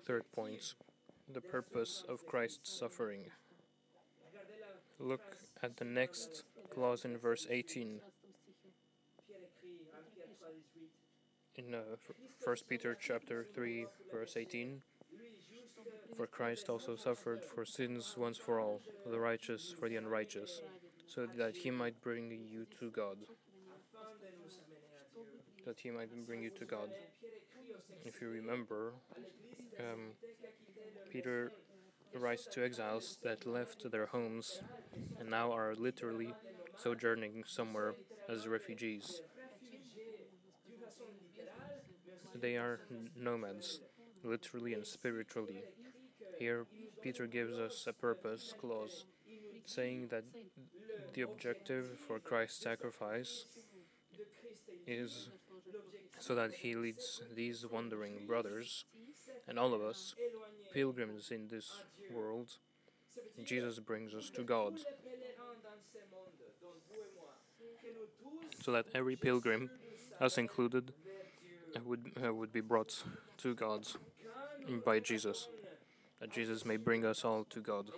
Third 0.06 0.24
point 0.34 0.74
the 1.32 1.42
purpose 1.42 2.04
of 2.10 2.26
Christ's 2.26 2.72
suffering. 2.72 3.26
Look 4.98 5.38
at 5.62 5.78
the 5.78 5.86
next 5.86 6.44
clause 6.74 7.06
in 7.06 7.18
verse 7.18 7.46
18. 7.50 8.02
In 11.56 11.74
uh, 11.74 11.80
1 12.44 12.56
Peter 12.68 12.96
chapter 13.00 13.46
3 13.54 13.86
verse 14.12 14.38
18 14.38 14.82
For 16.16 16.28
Christ 16.28 16.70
also 16.70 16.96
suffered 16.96 17.44
for 17.44 17.66
sins 17.66 18.16
once 18.18 18.38
for 18.38 18.60
all 18.60 18.82
the 19.10 19.20
righteous 19.20 19.74
for 19.78 19.90
the 19.90 19.98
unrighteous 19.98 20.62
so 21.08 21.26
that 21.26 21.58
he 21.58 21.72
might 21.72 22.02
bring 22.02 22.32
you 22.50 22.66
to 22.80 22.92
God. 22.92 23.18
That 25.66 25.80
he 25.80 25.92
might 25.92 26.10
bring 26.26 26.42
you 26.44 26.52
to 26.52 26.66
God. 26.66 26.90
If 28.06 28.22
you 28.22 28.30
remember 28.30 28.94
um, 29.80 30.14
Peter 31.12 31.52
writes 32.14 32.48
to 32.54 32.64
exiles 32.64 33.18
that 33.24 33.46
left 33.46 33.90
their 33.92 34.08
homes 34.08 34.62
and 35.20 35.30
now 35.30 35.52
are 35.52 35.76
literally 35.76 36.34
sojourning 36.78 37.44
somewhere 37.46 37.96
as 38.28 38.48
refugees. 38.48 39.22
They 42.42 42.58
are 42.58 42.80
nomads, 43.16 43.80
literally 44.24 44.74
and 44.74 44.86
spiritually. 44.86 45.64
Here, 46.38 46.66
Peter 47.02 47.28
gives 47.28 47.58
us 47.58 47.86
a 47.88 47.94
purpose 47.94 48.54
clause, 48.60 49.06
saying 49.66 50.08
that 50.10 50.24
the 51.14 51.22
objective 51.22 52.00
for 52.08 52.20
Christ's 52.20 52.64
sacrifice 52.64 53.46
is 54.88 55.30
so 56.20 56.36
that 56.36 56.52
he 56.56 56.76
leads 56.76 57.22
these 57.36 57.66
wandering 57.66 58.26
brothers 58.28 58.86
and 59.48 59.58
all 59.58 59.74
of 59.74 59.82
us, 59.82 60.16
pilgrims 60.74 61.32
in 61.32 61.48
this 61.48 61.84
world, 62.14 62.58
Jesus 63.44 63.80
brings 63.80 64.14
us 64.14 64.30
to 64.32 64.44
God. 64.44 64.80
So 68.62 68.72
that 68.72 68.86
every 68.94 69.16
pilgrim, 69.16 69.70
us 70.20 70.38
included, 70.38 70.94
would, 71.86 72.12
uh, 72.24 72.34
would 72.34 72.52
be 72.52 72.62
brought 72.62 73.04
to 73.38 73.56
God 73.56 73.88
by 74.86 75.00
Jesus, 75.00 75.48
that 76.20 76.32
Jesus 76.32 76.66
may 76.66 76.78
bring 76.78 77.06
us 77.06 77.24
all 77.24 77.44
to 77.46 77.60
God. 77.60 77.92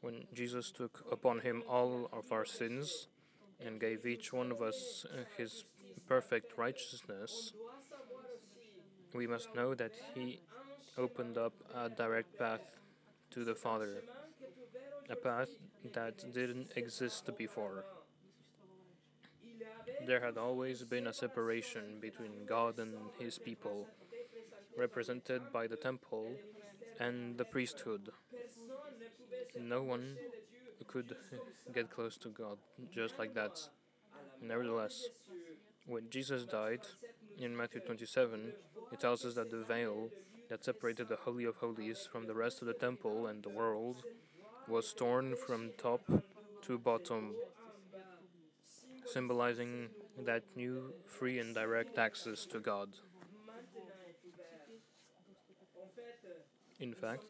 When 0.00 0.24
Jesus 0.34 0.70
took 0.70 1.04
upon 1.10 1.40
him 1.40 1.62
all 1.68 2.08
of 2.12 2.30
our 2.30 2.44
sins 2.44 3.08
and 3.64 3.80
gave 3.80 4.06
each 4.06 4.32
one 4.32 4.52
of 4.52 4.62
us 4.62 5.06
his 5.36 5.64
perfect 6.06 6.56
righteousness, 6.56 7.52
we 9.16 9.26
must 9.26 9.54
know 9.54 9.74
that 9.74 9.92
He 10.14 10.40
opened 10.98 11.38
up 11.38 11.52
a 11.74 11.88
direct 11.88 12.38
path 12.38 12.60
to 13.30 13.44
the 13.44 13.54
Father, 13.54 14.02
a 15.08 15.16
path 15.16 15.48
that 15.94 16.32
didn't 16.32 16.72
exist 16.76 17.30
before. 17.38 17.84
There 20.06 20.20
had 20.20 20.36
always 20.36 20.82
been 20.82 21.06
a 21.06 21.12
separation 21.12 21.98
between 22.00 22.46
God 22.46 22.78
and 22.78 22.94
His 23.18 23.38
people, 23.38 23.86
represented 24.76 25.52
by 25.52 25.66
the 25.66 25.76
temple 25.76 26.32
and 26.98 27.38
the 27.38 27.44
priesthood. 27.44 28.10
No 29.58 29.82
one 29.82 30.16
could 30.86 31.16
get 31.74 31.90
close 31.90 32.16
to 32.18 32.28
God 32.28 32.58
just 32.94 33.18
like 33.18 33.34
that. 33.34 33.68
Nevertheless, 34.40 35.08
when 35.86 36.10
Jesus 36.10 36.44
died 36.44 36.80
in 37.38 37.56
Matthew 37.56 37.80
27, 37.80 38.52
it 38.92 39.00
tells 39.00 39.24
us 39.24 39.34
that 39.34 39.50
the 39.50 39.64
veil 39.64 40.08
that 40.48 40.64
separated 40.64 41.08
the 41.08 41.16
Holy 41.16 41.44
of 41.44 41.56
Holies 41.56 42.08
from 42.10 42.26
the 42.26 42.34
rest 42.34 42.60
of 42.60 42.68
the 42.68 42.74
temple 42.74 43.26
and 43.26 43.42
the 43.42 43.48
world 43.48 44.04
was 44.68 44.92
torn 44.92 45.34
from 45.36 45.70
top 45.78 46.00
to 46.62 46.78
bottom, 46.78 47.34
symbolizing 49.06 49.88
that 50.24 50.42
new, 50.54 50.92
free, 51.06 51.38
and 51.38 51.54
direct 51.54 51.98
access 51.98 52.46
to 52.46 52.60
God. 52.60 52.88
In 56.78 56.92
fact, 56.92 57.24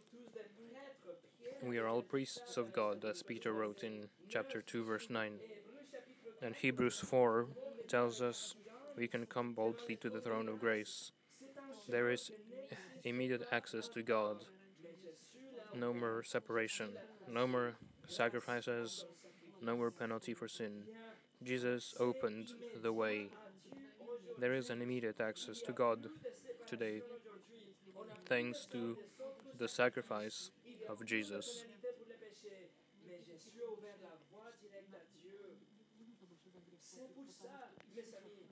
we 1.62 1.78
are 1.78 1.86
all 1.86 2.02
priests 2.02 2.56
of 2.56 2.72
God, 2.72 3.04
as 3.04 3.22
Peter 3.22 3.52
wrote 3.52 3.82
in 3.82 4.08
chapter 4.28 4.60
2, 4.60 4.84
verse 4.84 5.08
9. 5.08 5.32
And 6.42 6.54
Hebrews 6.54 7.00
4 7.00 7.46
tells 7.88 8.20
us 8.20 8.54
we 8.96 9.06
can 9.06 9.26
come 9.26 9.52
boldly 9.52 9.96
to 9.96 10.10
the 10.10 10.20
throne 10.20 10.48
of 10.48 10.60
grace. 10.60 11.12
There 11.88 12.10
is 12.10 12.30
immediate 13.04 13.46
access 13.52 13.88
to 13.88 14.02
God. 14.02 14.44
No 15.74 15.92
more 15.92 16.22
separation, 16.24 16.88
no 17.30 17.46
more 17.46 17.74
sacrifices, 18.08 19.04
no 19.62 19.76
more 19.76 19.90
penalty 19.90 20.34
for 20.34 20.48
sin. 20.48 20.84
Jesus 21.42 21.94
opened 22.00 22.52
the 22.82 22.92
way. 22.92 23.28
There 24.38 24.54
is 24.54 24.70
an 24.70 24.82
immediate 24.82 25.20
access 25.20 25.60
to 25.62 25.72
God 25.72 26.08
today 26.66 27.02
thanks 28.26 28.66
to 28.72 28.96
the 29.58 29.68
sacrifice 29.68 30.50
of 30.88 31.04
Jesus. 31.06 31.64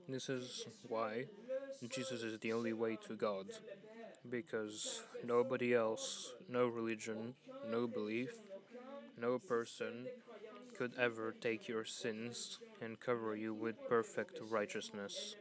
This 0.08 0.28
is 0.28 0.66
why 0.86 1.24
Jesus 1.88 2.22
is 2.22 2.38
the 2.38 2.52
only 2.52 2.72
way 2.72 2.96
to 3.08 3.14
God, 3.14 3.46
because 4.28 5.02
nobody 5.24 5.74
else, 5.74 6.34
no 6.48 6.66
religion, 6.66 7.34
no 7.68 7.86
belief, 7.86 8.32
no 9.20 9.38
person 9.38 10.06
could 10.76 10.92
ever 10.98 11.34
take 11.40 11.68
your 11.68 11.84
sins 11.84 12.58
and 12.80 13.00
cover 13.00 13.34
you 13.36 13.54
with 13.54 13.88
perfect 13.88 14.40
righteousness. 14.50 15.36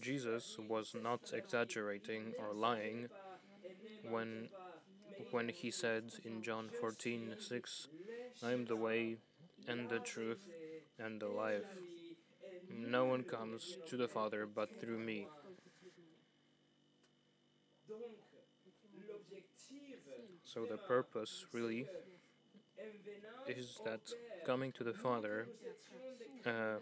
Jesus 0.00 0.56
was 0.58 0.94
not 0.94 1.32
exaggerating 1.32 2.34
or 2.38 2.54
lying 2.54 3.08
when 4.08 4.48
when 5.30 5.48
he 5.48 5.70
said 5.70 6.04
in 6.24 6.42
John 6.42 6.70
14:6, 6.80 7.88
I 8.42 8.52
am 8.52 8.64
the 8.66 8.76
way 8.76 9.18
and 9.66 9.88
the 9.88 9.98
truth 10.00 10.48
and 10.98 11.20
the 11.20 11.28
life. 11.28 11.80
No 12.70 13.04
one 13.04 13.24
comes 13.24 13.78
to 13.86 13.96
the 13.96 14.08
Father 14.08 14.46
but 14.46 14.80
through 14.80 14.98
me. 14.98 15.26
So 20.48 20.64
the 20.64 20.78
purpose 20.78 21.44
really 21.52 21.86
is 23.46 23.78
that 23.84 24.00
coming 24.46 24.72
to 24.72 24.82
the 24.82 24.94
Father, 24.94 25.46
uh, 26.46 26.76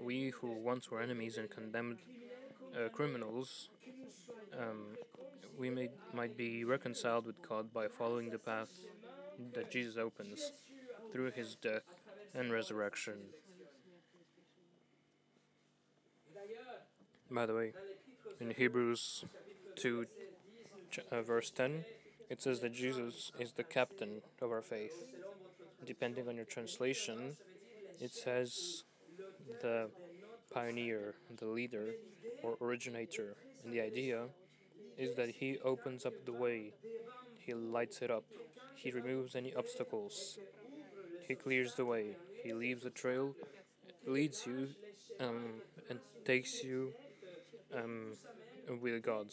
we 0.00 0.30
who 0.30 0.52
once 0.52 0.88
were 0.88 1.00
enemies 1.00 1.36
and 1.36 1.50
condemned 1.50 1.98
uh, 2.76 2.90
criminals, 2.90 3.70
um, 4.56 4.96
we 5.58 5.68
may, 5.68 5.90
might 6.14 6.36
be 6.36 6.62
reconciled 6.62 7.26
with 7.26 7.42
God 7.42 7.74
by 7.74 7.88
following 7.88 8.30
the 8.30 8.38
path 8.38 8.70
that 9.52 9.68
Jesus 9.68 9.96
opens 9.96 10.52
through 11.12 11.32
his 11.32 11.56
death 11.56 11.82
and 12.32 12.52
resurrection. 12.52 13.14
By 17.28 17.46
the 17.46 17.54
way, 17.54 17.72
in 18.38 18.50
Hebrews 18.50 19.24
2, 19.74 20.06
uh, 21.10 21.22
verse 21.22 21.50
10, 21.50 21.84
it 22.30 22.42
says 22.42 22.60
that 22.60 22.72
Jesus 22.72 23.30
is 23.38 23.52
the 23.52 23.64
captain 23.64 24.22
of 24.40 24.50
our 24.50 24.62
faith. 24.62 25.04
Depending 25.84 26.28
on 26.28 26.36
your 26.36 26.44
translation, 26.44 27.36
it 28.00 28.12
says 28.12 28.84
the 29.60 29.90
pioneer, 30.52 31.14
the 31.36 31.46
leader, 31.46 31.94
or 32.42 32.56
originator. 32.60 33.34
And 33.64 33.72
the 33.72 33.80
idea 33.80 34.24
is 34.98 35.16
that 35.16 35.28
he 35.28 35.58
opens 35.64 36.04
up 36.04 36.12
the 36.24 36.32
way, 36.32 36.72
he 37.38 37.54
lights 37.54 38.02
it 38.02 38.10
up, 38.10 38.24
he 38.74 38.90
removes 38.90 39.34
any 39.34 39.54
obstacles, 39.54 40.38
he 41.26 41.34
clears 41.34 41.74
the 41.74 41.84
way, 41.84 42.16
he 42.42 42.52
leaves 42.52 42.84
a 42.84 42.90
trail, 42.90 43.34
leads 44.06 44.46
you, 44.46 44.68
um, 45.20 45.62
and 45.88 45.98
takes 46.24 46.62
you 46.62 46.92
um, 47.74 48.12
with 48.80 49.02
God. 49.02 49.28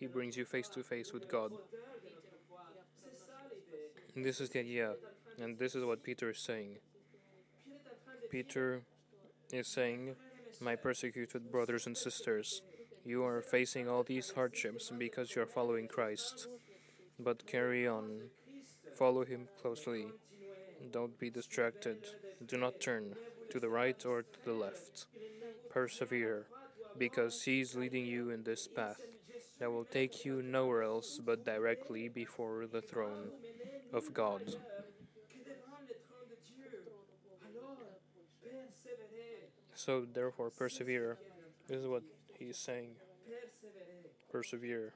He 0.00 0.06
brings 0.06 0.34
you 0.34 0.46
face 0.46 0.68
to 0.70 0.82
face 0.82 1.12
with 1.12 1.28
God. 1.28 1.52
And 4.16 4.24
this 4.24 4.40
is 4.40 4.48
the 4.48 4.60
idea, 4.60 4.94
and 5.38 5.58
this 5.58 5.74
is 5.74 5.84
what 5.84 6.02
Peter 6.02 6.30
is 6.30 6.38
saying. 6.38 6.78
Peter 8.30 8.80
is 9.52 9.68
saying, 9.68 10.16
My 10.58 10.74
persecuted 10.74 11.52
brothers 11.52 11.86
and 11.86 11.98
sisters, 11.98 12.62
you 13.04 13.22
are 13.24 13.42
facing 13.42 13.90
all 13.90 14.02
these 14.02 14.30
hardships 14.30 14.90
because 14.96 15.36
you 15.36 15.42
are 15.42 15.46
following 15.46 15.86
Christ. 15.86 16.48
But 17.18 17.46
carry 17.46 17.86
on, 17.86 18.30
follow 18.96 19.26
Him 19.26 19.48
closely. 19.60 20.06
Don't 20.90 21.18
be 21.18 21.28
distracted. 21.28 21.98
Do 22.46 22.56
not 22.56 22.80
turn 22.80 23.16
to 23.50 23.60
the 23.60 23.68
right 23.68 24.02
or 24.06 24.22
to 24.22 24.44
the 24.46 24.54
left. 24.54 25.06
Persevere, 25.68 26.46
because 26.96 27.42
He 27.42 27.60
is 27.60 27.74
leading 27.74 28.06
you 28.06 28.30
in 28.30 28.44
this 28.44 28.66
path 28.66 29.00
that 29.60 29.70
will 29.70 29.84
take 29.84 30.24
you 30.24 30.42
nowhere 30.42 30.82
else 30.82 31.20
but 31.24 31.44
directly 31.44 32.08
before 32.08 32.66
the 32.66 32.80
throne 32.80 33.30
of 33.92 34.12
God. 34.12 34.42
So, 39.74 40.06
therefore, 40.12 40.50
persevere. 40.50 41.18
This 41.68 41.78
is 41.78 41.86
what 41.86 42.02
he 42.38 42.46
is 42.46 42.58
saying. 42.58 42.90
Persevere. 44.32 44.94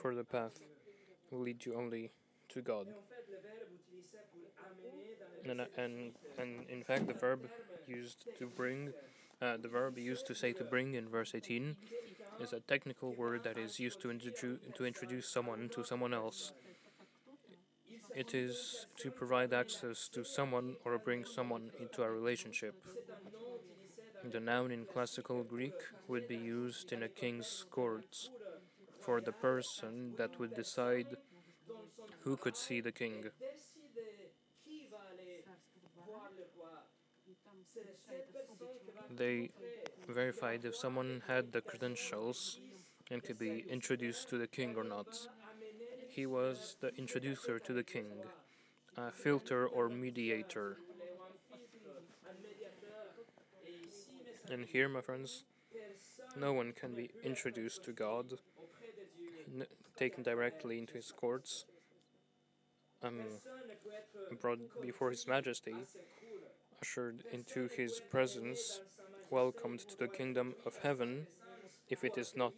For 0.00 0.14
the 0.14 0.24
path 0.24 0.60
will 1.30 1.40
lead 1.40 1.66
you 1.66 1.74
only 1.74 2.12
to 2.50 2.62
God. 2.62 2.86
And, 5.48 5.60
uh, 5.60 5.64
and, 5.76 6.12
and 6.38 6.68
in 6.70 6.82
fact, 6.82 7.06
the 7.06 7.14
verb 7.14 7.48
used 7.86 8.26
to 8.38 8.46
bring, 8.46 8.92
uh, 9.40 9.56
the 9.60 9.68
verb 9.68 9.98
used 9.98 10.26
to 10.26 10.34
say 10.34 10.52
to 10.52 10.64
bring 10.64 10.94
in 10.94 11.08
verse 11.08 11.34
18 11.34 11.76
is 12.40 12.52
a 12.52 12.60
technical 12.60 13.14
word 13.14 13.44
that 13.44 13.58
is 13.58 13.78
used 13.78 14.00
to, 14.02 14.08
introdu- 14.08 14.58
to 14.74 14.84
introduce 14.84 15.28
someone 15.28 15.68
to 15.74 15.84
someone 15.84 16.12
else. 16.14 16.52
It 18.14 18.34
is 18.34 18.86
to 18.98 19.10
provide 19.10 19.52
access 19.52 20.08
to 20.08 20.24
someone 20.24 20.76
or 20.84 20.98
bring 20.98 21.24
someone 21.24 21.70
into 21.80 22.02
a 22.02 22.10
relationship. 22.10 22.74
The 24.24 24.40
noun 24.40 24.70
in 24.70 24.86
classical 24.86 25.42
Greek 25.42 25.74
would 26.08 26.26
be 26.28 26.36
used 26.36 26.92
in 26.92 27.02
a 27.02 27.08
king's 27.08 27.64
court 27.70 28.30
for 29.00 29.20
the 29.20 29.32
person 29.32 30.14
that 30.16 30.38
would 30.38 30.54
decide 30.54 31.16
who 32.22 32.36
could 32.36 32.56
see 32.56 32.80
the 32.80 32.92
king. 32.92 33.24
They 39.16 39.50
verified 40.08 40.64
if 40.64 40.76
someone 40.76 41.22
had 41.26 41.52
the 41.52 41.60
credentials 41.60 42.58
and 43.10 43.22
could 43.22 43.38
be 43.38 43.64
introduced 43.68 44.28
to 44.30 44.38
the 44.38 44.46
king 44.46 44.74
or 44.76 44.84
not. 44.84 45.28
He 46.08 46.26
was 46.26 46.76
the 46.80 46.94
introducer 46.96 47.58
to 47.58 47.72
the 47.72 47.82
king, 47.82 48.06
a 48.96 49.10
filter 49.10 49.66
or 49.66 49.88
mediator. 49.88 50.78
And 54.50 54.66
here, 54.66 54.88
my 54.88 55.00
friends, 55.00 55.44
no 56.36 56.52
one 56.52 56.72
can 56.72 56.94
be 56.94 57.10
introduced 57.22 57.82
to 57.84 57.92
God, 57.92 58.34
taken 59.96 60.22
directly 60.22 60.78
into 60.78 60.94
his 60.94 61.12
courts, 61.12 61.64
um, 63.02 63.20
brought 64.40 64.58
before 64.80 65.10
his 65.10 65.26
majesty, 65.26 65.74
into 67.32 67.68
his 67.68 68.00
presence, 68.10 68.80
welcomed 69.30 69.80
to 69.80 69.96
the 69.96 70.08
kingdom 70.08 70.54
of 70.66 70.78
heaven, 70.82 71.26
if 71.88 72.04
it 72.04 72.18
is 72.18 72.34
not 72.36 72.54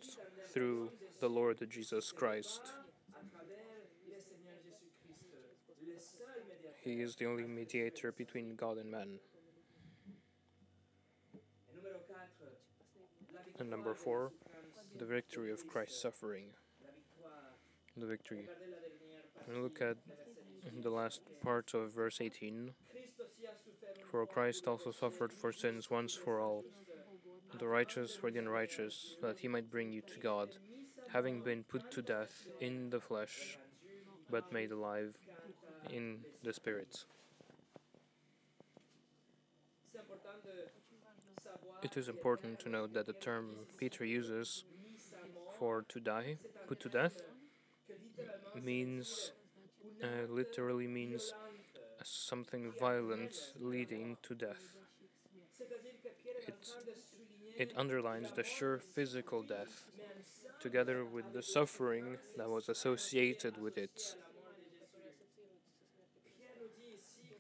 through 0.53 0.91
the 1.21 1.29
Lord 1.29 1.65
Jesus 1.71 2.13
Christ. 2.13 2.61
He 6.83 7.01
is 7.03 7.17
the 7.17 7.27
only 7.27 7.47
mediator 7.47 8.13
between 8.13 8.57
God 8.57 8.79
and 8.79 8.91
man. 8.91 9.19
And 13.59 13.71
number 13.71 13.95
four, 13.95 14.33
the 14.99 15.07
victory 15.07 15.51
of 15.51 15.67
Christ's 15.67 16.03
suffering. 16.03 16.47
The 17.97 18.07
victory. 18.07 18.49
And 19.49 19.63
look 19.63 19.81
at 19.81 19.97
the 20.83 20.91
last 20.91 21.21
part 21.43 21.75
of 21.75 21.95
verse 21.95 22.21
18. 22.21 22.75
For 24.11 24.27
Christ 24.27 24.67
also 24.67 24.93
suffered 24.93 25.33
for 25.33 25.53
sins 25.53 25.91
once 25.91 26.15
for 26.15 26.41
all, 26.41 26.65
the 27.59 27.67
righteous 27.67 28.15
for 28.15 28.31
the 28.31 28.39
unrighteous, 28.39 29.17
that 29.23 29.39
he 29.41 29.49
might 29.49 29.71
bring 29.71 29.93
you 29.93 30.03
to 30.03 30.19
God, 30.21 30.51
having 31.13 31.43
been 31.43 31.65
put 31.65 31.91
to 31.93 32.03
death 32.03 32.47
in 32.61 32.91
the 32.91 33.01
flesh, 33.01 33.59
but 34.31 34.53
made 34.53 34.73
alive 34.73 35.17
in 35.91 36.19
the 36.43 36.53
Spirit. 36.53 37.05
It 41.83 41.97
is 41.97 42.09
important 42.09 42.59
to 42.61 42.69
note 42.69 42.95
that 42.95 43.07
the 43.07 43.13
term 43.13 43.51
Peter 43.77 44.05
uses 44.05 44.65
for 45.59 45.83
to 45.89 46.01
die, 46.01 46.39
put 46.67 46.81
to 46.81 46.89
death, 46.89 47.23
means 48.55 49.33
uh, 50.03 50.27
literally 50.29 50.87
means 50.87 51.33
something 52.09 52.73
violent 52.79 53.35
leading 53.61 54.17
to 54.23 54.35
death. 54.35 54.77
It 56.47 56.55
It 57.57 57.73
underlines 57.77 58.33
the 58.33 58.45
sure 58.45 58.79
physical 58.79 59.43
death, 59.43 59.85
together 60.61 61.05
with 61.05 61.33
the 61.33 61.43
suffering 61.43 62.19
that 62.37 62.51
was 62.51 62.69
associated 62.69 63.57
with 63.61 63.79
it. 63.79 64.17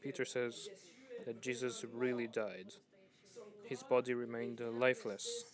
Peter 0.02 0.24
says 0.24 0.68
that 1.26 1.42
Jesus 1.42 1.84
really 1.92 2.26
died. 2.26 2.74
His 3.64 3.82
body 3.82 4.14
remained 4.14 4.60
lifeless. 4.60 5.44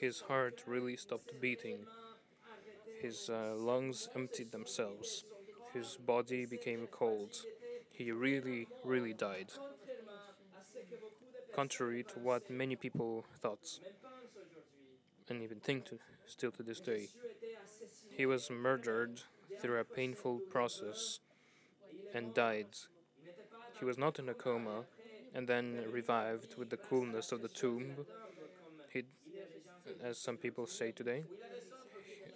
His 0.00 0.22
heart 0.22 0.62
really 0.66 0.96
stopped 0.96 1.40
beating. 1.40 1.86
His 3.00 3.28
uh, 3.30 3.54
lungs 3.54 4.08
emptied 4.14 4.52
themselves. 4.52 5.24
His 5.74 5.96
body 5.96 6.46
became 6.46 6.86
cold. 6.86 7.36
He 7.90 8.12
really, 8.12 8.68
really 8.84 9.12
died. 9.12 9.50
Contrary 11.52 12.04
to 12.04 12.18
what 12.20 12.48
many 12.48 12.76
people 12.76 13.24
thought 13.40 13.80
and 15.28 15.42
even 15.42 15.58
think 15.58 15.84
to, 15.86 15.98
still 16.26 16.52
to 16.52 16.62
this 16.62 16.80
day. 16.80 17.08
He 18.16 18.24
was 18.24 18.50
murdered 18.50 19.22
through 19.60 19.80
a 19.80 19.84
painful 19.84 20.40
process 20.50 21.18
and 22.14 22.32
died. 22.34 22.66
He 23.78 23.84
was 23.84 23.98
not 23.98 24.18
in 24.18 24.28
a 24.28 24.34
coma 24.34 24.84
and 25.34 25.48
then 25.48 25.84
revived 25.90 26.56
with 26.56 26.70
the 26.70 26.76
coolness 26.76 27.32
of 27.32 27.42
the 27.42 27.48
tomb. 27.48 28.06
He, 28.92 29.02
as 30.02 30.18
some 30.18 30.36
people 30.36 30.66
say 30.66 30.92
today, 30.92 31.24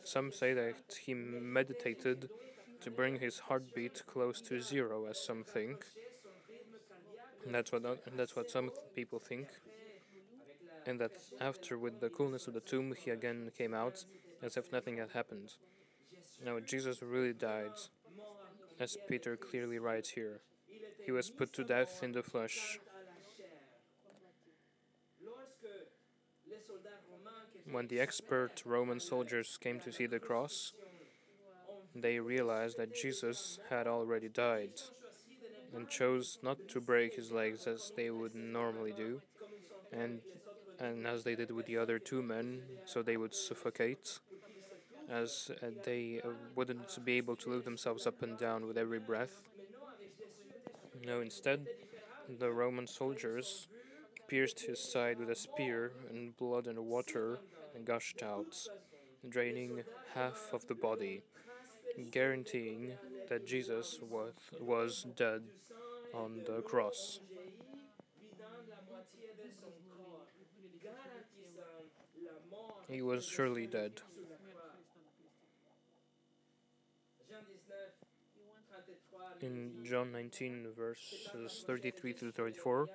some 0.03 0.33
say 0.33 0.55
that 0.55 0.75
he 1.05 1.15
meditated 1.15 2.31
to 2.81 2.91
bring 2.91 3.19
his 3.19 3.41
heartbeat 3.41 4.03
close 4.07 4.41
to 4.43 4.61
zero, 4.61 5.07
as 5.07 5.25
some 5.25 5.45
think. 5.45 5.85
And 7.45 7.55
that's 7.55 7.73
what 7.73 7.83
that's 8.17 8.37
what 8.37 8.51
some 8.51 8.71
people 8.95 9.19
think. 9.19 9.49
And 10.87 11.01
that 11.01 11.13
after, 11.41 11.79
with 11.79 12.01
the 12.01 12.09
coolness 12.09 12.47
of 12.47 12.55
the 12.55 12.61
tomb, 12.61 12.95
he 12.97 13.11
again 13.11 13.51
came 13.57 13.75
out 13.75 14.05
as 14.43 14.57
if 14.57 14.73
nothing 14.73 14.99
had 14.99 15.11
happened. 15.11 15.55
No, 16.45 16.61
Jesus 16.61 17.03
really 17.03 17.33
died, 17.33 17.77
as 18.79 18.97
Peter 19.09 19.37
clearly 19.37 19.79
writes 19.79 20.11
here. 20.11 20.41
He 21.05 21.13
was 21.13 21.31
put 21.31 21.53
to 21.55 21.65
death 21.65 22.03
in 22.03 22.13
the 22.13 22.23
flesh. 22.23 22.79
When 27.71 27.89
the 27.89 28.01
expert 28.01 28.63
Roman 28.65 29.01
soldiers 29.01 29.59
came 29.61 29.81
to 29.81 29.93
see 29.93 30.07
the 30.07 30.19
cross, 30.19 30.73
they 32.03 32.19
realized 32.21 32.79
that 32.79 32.95
Jesus 32.95 33.59
had 33.71 33.87
already 33.87 34.29
died 34.29 34.81
and 35.75 35.89
chose 35.89 36.39
not 36.43 36.59
to 36.69 36.81
break 36.81 37.15
his 37.15 37.31
legs 37.33 37.67
as 37.67 37.93
they 37.97 38.11
would 38.11 38.35
normally 38.35 38.93
do, 38.93 39.21
and, 39.93 40.21
and 40.81 41.07
as 41.07 41.25
they 41.25 41.35
did 41.35 41.51
with 41.51 41.67
the 41.67 41.77
other 41.77 41.99
two 41.99 42.23
men, 42.23 42.63
so 42.85 43.03
they 43.03 43.17
would 43.17 43.35
suffocate, 43.35 44.21
as 45.11 45.51
uh, 45.63 45.67
they 45.85 46.21
uh, 46.25 46.29
wouldn't 46.55 47.05
be 47.05 47.15
able 47.17 47.37
to 47.37 47.51
lift 47.51 47.65
themselves 47.65 48.07
up 48.07 48.23
and 48.23 48.39
down 48.39 48.67
with 48.67 48.77
every 48.79 48.99
breath. 48.99 49.43
No, 51.05 51.21
instead, 51.21 51.67
the 52.39 52.51
Roman 52.53 52.87
soldiers 52.87 53.69
pierced 54.29 54.61
his 54.61 54.81
side 54.81 55.19
with 55.19 55.31
a 55.31 55.35
spear, 55.35 55.93
and 56.11 56.37
blood 56.37 56.67
and 56.67 56.79
water 56.87 57.41
gushed 57.85 58.23
out, 58.23 58.57
draining 59.29 59.83
half 60.15 60.51
of 60.53 60.67
the 60.67 60.75
body, 60.75 61.23
guaranteeing 62.11 62.93
that 63.29 63.47
Jesus 63.47 63.99
was, 64.03 64.33
was 64.61 65.07
dead 65.17 65.43
on 66.15 66.41
the 66.47 66.63
cross. 66.63 67.21
He 72.89 73.03
was 73.03 73.27
surely 73.27 73.67
dead. 73.67 73.93
In 79.41 79.85
John 79.85 80.11
19, 80.13 80.69
verses 80.77 81.65
33 81.67 82.13
to 82.15 82.33
34, 82.33 82.87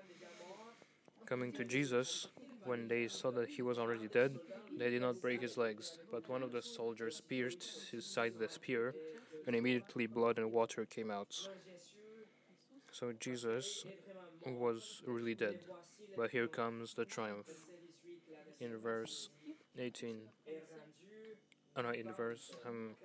coming 1.26 1.54
to 1.54 1.64
Jesus, 1.64 2.28
when 2.66 2.88
they 2.88 3.08
saw 3.08 3.32
that 3.32 3.50
he 3.50 3.62
was 3.62 3.78
already 3.78 4.08
dead, 4.08 4.38
they 4.78 4.90
did 4.90 5.02
not 5.02 5.22
break 5.22 5.42
his 5.42 5.58
legs, 5.58 6.00
but 6.12 6.30
one 6.30 6.44
of 6.44 6.52
the 6.52 6.62
soldiers 6.62 7.22
pierced 7.28 7.92
his 7.92 8.06
side 8.06 8.34
with 8.34 8.50
a 8.50 8.54
spear, 8.54 8.96
and 9.46 9.56
immediately 9.56 10.08
blood 10.08 10.38
and 10.38 10.52
water 10.52 10.86
came 10.86 11.12
out. 11.12 11.36
So 12.92 13.12
Jesus 13.20 13.86
was 14.46 15.02
really 15.06 15.36
dead. 15.36 15.60
But 16.16 16.32
here 16.32 16.48
comes 16.48 16.94
the 16.94 17.06
triumph. 17.06 17.48
In 18.60 18.78
verse 18.78 19.30
18, 19.78 20.18
oh 21.76 21.82
no, 21.82 21.90
in 21.90 22.14
verse, 22.14 22.56
um, 22.68 22.96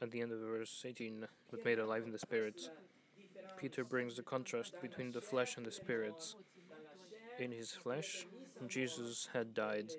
at 0.00 0.10
the 0.10 0.20
end 0.22 0.32
of 0.32 0.38
verse 0.40 0.84
18, 0.86 1.26
but 1.50 1.64
made 1.64 1.78
alive 1.78 2.04
in 2.04 2.12
the 2.12 2.18
spirits. 2.18 2.70
Peter 3.56 3.84
brings 3.84 4.16
the 4.16 4.22
contrast 4.22 4.74
between 4.80 5.12
the 5.12 5.20
flesh 5.20 5.56
and 5.56 5.66
the 5.66 5.70
spirits. 5.70 6.34
In 7.38 7.50
his 7.50 7.72
flesh, 7.72 8.26
Jesus 8.68 9.28
had 9.32 9.54
died, 9.54 9.90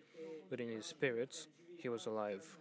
but 0.50 0.60
in 0.60 0.70
his 0.70 0.86
spirit, 0.86 1.48
he 1.78 1.90
was 1.90 2.06
alive. 2.06 2.58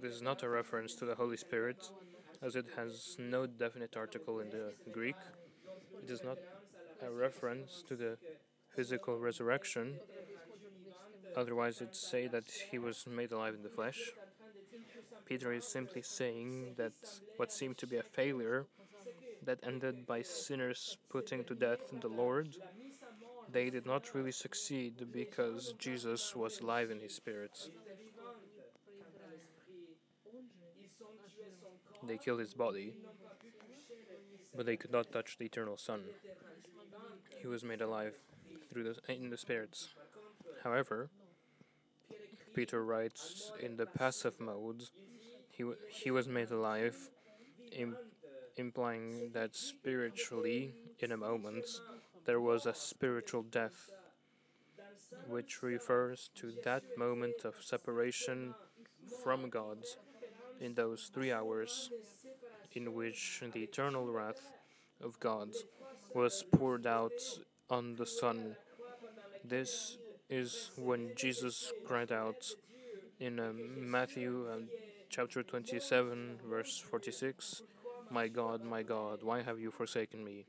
This 0.00 0.14
is 0.14 0.22
not 0.22 0.42
a 0.42 0.48
reference 0.48 0.94
to 0.96 1.04
the 1.04 1.14
Holy 1.14 1.36
Spirit, 1.36 1.90
as 2.40 2.56
it 2.56 2.66
has 2.76 3.16
no 3.18 3.46
definite 3.46 3.96
article 3.96 4.40
in 4.40 4.50
the 4.50 4.72
Greek. 4.92 5.16
It 6.02 6.10
is 6.10 6.22
not 6.22 6.38
a 7.02 7.10
reference 7.10 7.82
to 7.88 7.96
the 7.96 8.16
physical 8.74 9.18
resurrection. 9.18 9.98
Otherwise, 11.36 11.80
it'd 11.80 11.94
say 11.94 12.26
that 12.26 12.50
he 12.70 12.78
was 12.78 13.06
made 13.06 13.32
alive 13.32 13.54
in 13.54 13.62
the 13.62 13.68
flesh. 13.68 14.12
Peter 15.26 15.52
is 15.52 15.66
simply 15.66 16.02
saying 16.02 16.74
that 16.76 16.92
what 17.36 17.52
seemed 17.52 17.76
to 17.78 17.86
be 17.86 17.96
a 17.96 18.02
failure 18.02 18.66
that 19.48 19.58
ended 19.66 20.06
by 20.06 20.20
sinners 20.20 20.98
putting 21.08 21.42
to 21.42 21.54
death 21.54 21.80
the 22.02 22.08
Lord, 22.08 22.48
they 23.50 23.70
did 23.70 23.86
not 23.86 24.14
really 24.14 24.30
succeed 24.30 25.06
because 25.10 25.72
Jesus 25.78 26.36
was 26.36 26.60
alive 26.60 26.90
in 26.90 27.00
his 27.00 27.14
spirit. 27.14 27.70
They 32.06 32.18
killed 32.18 32.40
his 32.40 32.52
body, 32.52 32.92
but 34.54 34.66
they 34.66 34.76
could 34.76 34.92
not 34.92 35.10
touch 35.10 35.38
the 35.38 35.46
eternal 35.46 35.78
Son. 35.78 36.02
He 37.40 37.46
was 37.46 37.64
made 37.64 37.80
alive 37.80 38.12
through 38.70 38.84
the, 38.84 38.96
in 39.10 39.30
the 39.30 39.38
spirits. 39.38 39.88
However, 40.62 41.08
Peter 42.54 42.84
writes 42.84 43.50
in 43.60 43.78
the 43.78 43.86
passive 43.86 44.38
mode, 44.40 44.82
he, 45.50 45.64
he 45.88 46.10
was 46.10 46.28
made 46.28 46.50
alive 46.50 46.96
in 47.72 47.96
implying 48.58 49.30
that 49.32 49.54
spiritually, 49.54 50.74
in 50.98 51.12
a 51.12 51.16
moment, 51.16 51.64
there 52.26 52.40
was 52.40 52.66
a 52.66 52.74
spiritual 52.74 53.42
death, 53.42 53.90
which 55.26 55.62
refers 55.62 56.30
to 56.34 56.52
that 56.64 56.82
moment 56.98 57.44
of 57.44 57.54
separation 57.62 58.54
from 59.22 59.48
God 59.48 59.78
in 60.60 60.74
those 60.74 61.10
three 61.14 61.32
hours 61.32 61.90
in 62.72 62.94
which 62.94 63.42
the 63.52 63.62
eternal 63.62 64.06
wrath 64.06 64.50
of 65.00 65.18
God 65.20 65.50
was 66.14 66.44
poured 66.56 66.86
out 66.86 67.20
on 67.70 67.96
the 67.96 68.06
Son. 68.06 68.56
This 69.44 69.96
is 70.28 70.70
when 70.76 71.12
Jesus 71.16 71.72
cried 71.86 72.12
out 72.12 72.44
in 73.18 73.40
uh, 73.40 73.52
Matthew 73.54 74.46
uh, 74.50 74.58
chapter 75.08 75.42
27, 75.42 76.40
verse 76.48 76.78
46 76.78 77.62
my 78.10 78.28
God, 78.28 78.64
my 78.64 78.82
God, 78.82 79.22
why 79.22 79.42
have 79.42 79.60
you 79.60 79.70
forsaken 79.70 80.24
me? 80.24 80.44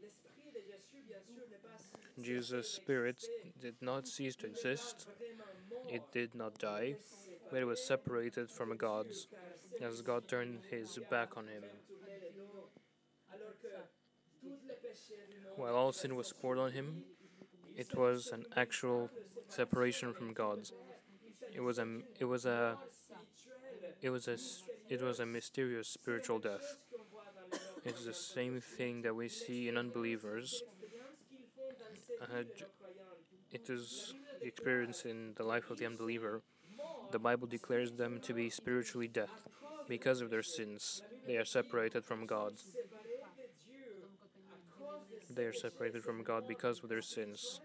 Jesus' 2.21 2.69
spirit 2.69 3.23
did 3.61 3.75
not 3.81 4.07
cease 4.07 4.35
to 4.37 4.47
exist, 4.47 5.07
it 5.87 6.03
did 6.11 6.35
not 6.35 6.57
die, 6.57 6.95
but 7.51 7.61
it 7.61 7.65
was 7.65 7.81
separated 7.85 8.49
from 8.49 8.75
God's, 8.77 9.27
as 9.81 10.01
God 10.01 10.27
turned 10.27 10.59
his 10.69 10.99
back 11.09 11.37
on 11.37 11.47
him. 11.47 11.63
While 15.55 15.75
all 15.75 15.91
sin 15.91 16.15
was 16.15 16.33
poured 16.33 16.57
on 16.57 16.71
him, 16.71 17.03
it 17.75 17.95
was 17.95 18.31
an 18.31 18.45
actual 18.55 19.09
separation 19.47 20.13
from 20.13 20.33
God's. 20.33 20.73
It 21.53 21.61
was 21.61 21.79
a 21.79 21.87
it 22.19 22.25
was 22.25 22.45
a 22.45 22.77
it 24.01 24.09
was 24.09 24.27
a 24.27 24.37
it 24.89 25.01
was 25.01 25.19
a 25.19 25.25
mysterious 25.25 25.87
spiritual 25.87 26.39
death. 26.39 26.77
It's 27.85 28.05
the 28.05 28.13
same 28.13 28.61
thing 28.61 29.01
that 29.03 29.15
we 29.15 29.29
see 29.29 29.67
in 29.69 29.77
unbelievers. 29.77 30.63
Uh, 32.21 32.43
it 33.51 33.69
is 33.69 34.13
the 34.41 34.47
experience 34.47 35.05
in 35.05 35.33
the 35.35 35.43
life 35.43 35.69
of 35.69 35.77
the 35.77 35.85
unbeliever. 35.85 36.41
The 37.11 37.19
Bible 37.19 37.47
declares 37.47 37.91
them 37.91 38.19
to 38.21 38.33
be 38.33 38.49
spiritually 38.49 39.07
dead 39.07 39.29
because 39.87 40.21
of 40.21 40.29
their 40.29 40.43
sins. 40.43 41.01
They 41.25 41.37
are 41.37 41.45
separated 41.45 42.05
from 42.05 42.25
God. 42.25 42.53
they 45.29 45.45
are 45.45 45.53
separated 45.53 46.03
from 46.03 46.23
God 46.23 46.47
because 46.47 46.83
of 46.83 46.89
their 46.89 47.01
sins. 47.01 47.61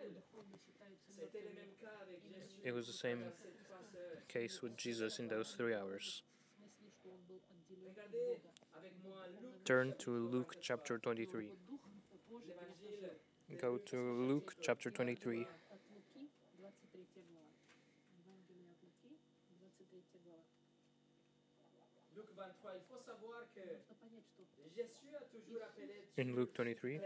It 2.65 2.75
was 2.75 2.87
the 2.87 2.93
same 2.93 3.19
Verset 3.19 3.37
3, 3.43 4.01
sœurs. 4.01 4.29
case 4.29 4.63
with 4.63 4.77
Jesus 4.77 5.19
in 5.19 5.29
those 5.29 5.53
three 5.53 5.75
hours. 5.75 6.23
Turn 9.65 9.95
to 9.99 10.11
Luke 10.11 10.57
chapter 10.61 10.99
23. 10.99 11.49
Go 13.61 13.79
to 13.79 13.97
Luke 13.97 14.55
chapter 14.61 14.91
23. 14.91 15.47
In 26.17 26.37
Luke 26.37 26.55
23, 26.55 27.01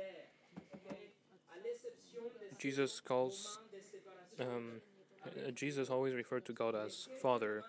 Jesus 2.59 3.01
calls, 3.01 3.59
um, 4.41 4.83
uh, 5.25 5.51
Jesus 5.53 5.89
always 5.91 6.15
referred 6.15 6.45
to 6.45 6.53
God 6.53 6.75
as 6.75 7.09
Father 7.23 7.63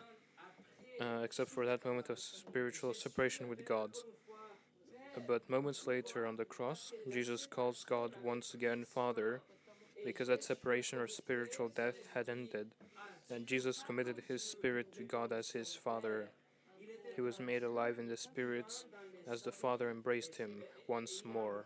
uh, 0.99 1.21
except 1.23 1.49
for 1.49 1.65
that 1.65 1.85
moment 1.85 2.09
of 2.09 2.19
spiritual 2.19 2.93
separation 2.93 3.47
with 3.47 3.65
God. 3.65 3.91
But 5.27 5.49
moments 5.49 5.87
later 5.87 6.25
on 6.25 6.35
the 6.35 6.45
cross, 6.45 6.93
Jesus 7.11 7.45
calls 7.45 7.83
God 7.83 8.13
once 8.23 8.53
again 8.53 8.85
Father 8.85 9.41
because 10.05 10.27
that 10.27 10.43
separation 10.43 10.99
or 10.99 11.07
spiritual 11.07 11.69
death 11.69 11.95
had 12.13 12.29
ended, 12.29 12.67
and 13.29 13.47
Jesus 13.47 13.83
committed 13.85 14.23
his 14.27 14.43
spirit 14.43 14.93
to 14.95 15.03
God 15.03 15.31
as 15.31 15.51
his 15.51 15.75
Father. 15.75 16.29
He 17.15 17.21
was 17.21 17.39
made 17.39 17.63
alive 17.63 17.99
in 17.99 18.07
the 18.07 18.17
Spirit 18.17 18.85
as 19.29 19.41
the 19.41 19.51
Father 19.51 19.89
embraced 19.91 20.37
him 20.37 20.63
once 20.87 21.23
more. 21.25 21.65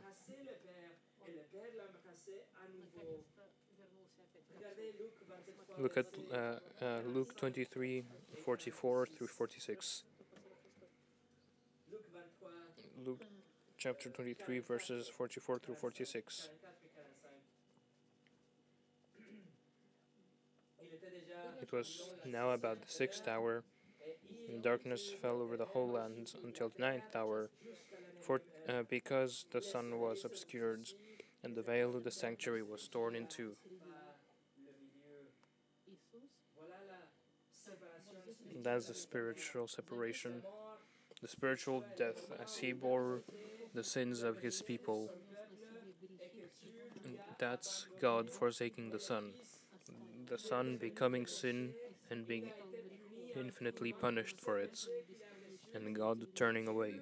Look 5.77 5.97
at 5.97 6.05
uh, 6.31 6.37
uh, 6.85 6.99
Luke 7.07 7.35
23 7.35 8.03
44 8.45 9.07
through 9.07 9.27
46. 9.27 10.03
Luke 13.05 13.25
chapter 13.77 14.09
23, 14.09 14.59
verses 14.59 15.09
44 15.09 15.59
through 15.59 15.75
46. 15.75 16.49
44 16.51 17.01
et 17.01 17.11
45. 17.21 17.31
Il 20.83 20.93
était 20.93 21.09
déjà 21.09 21.63
It 21.63 21.71
was 21.73 22.15
now 22.25 22.51
about 22.51 22.81
the 22.81 22.89
sixth 22.89 23.27
hour, 23.27 23.63
and 24.47 24.61
darkness 24.61 25.11
fell 25.21 25.41
over 25.41 25.57
the 25.57 25.65
whole 25.73 25.89
land 25.89 26.33
until 26.43 26.69
the 26.69 26.81
ninth 26.81 27.15
hour, 27.15 27.49
for 28.21 28.41
uh, 28.69 28.83
because 28.87 29.45
the 29.51 29.61
sun 29.61 29.99
was 29.99 30.23
obscured, 30.23 30.93
and 31.43 31.55
the 31.55 31.63
veil 31.63 31.95
of 31.95 32.03
the 32.03 32.11
sanctuary 32.11 32.61
was 32.61 32.87
torn 32.87 33.15
in 33.15 33.25
two. 33.25 33.55
That's 38.61 38.87
the 38.87 38.93
spiritual 38.93 39.67
separation, 39.67 40.43
the 41.21 41.27
spiritual 41.27 41.83
death, 41.97 42.31
as 42.41 42.57
he 42.57 42.71
bore 42.71 43.21
the 43.73 43.83
sins 43.83 44.21
of 44.21 44.39
his 44.39 44.61
people. 44.61 45.09
That's 47.39 47.87
God 47.99 48.29
forsaking 48.29 48.91
the 48.91 48.99
Son, 48.99 49.31
the 50.27 50.37
Son 50.37 50.77
becoming 50.77 51.25
sin 51.25 51.73
and 52.09 52.27
being 52.27 52.51
infinitely 53.35 53.91
punished 53.91 54.39
for 54.39 54.59
it, 54.59 54.87
and 55.73 55.95
God 55.95 56.27
turning 56.35 56.67
away. 56.67 57.01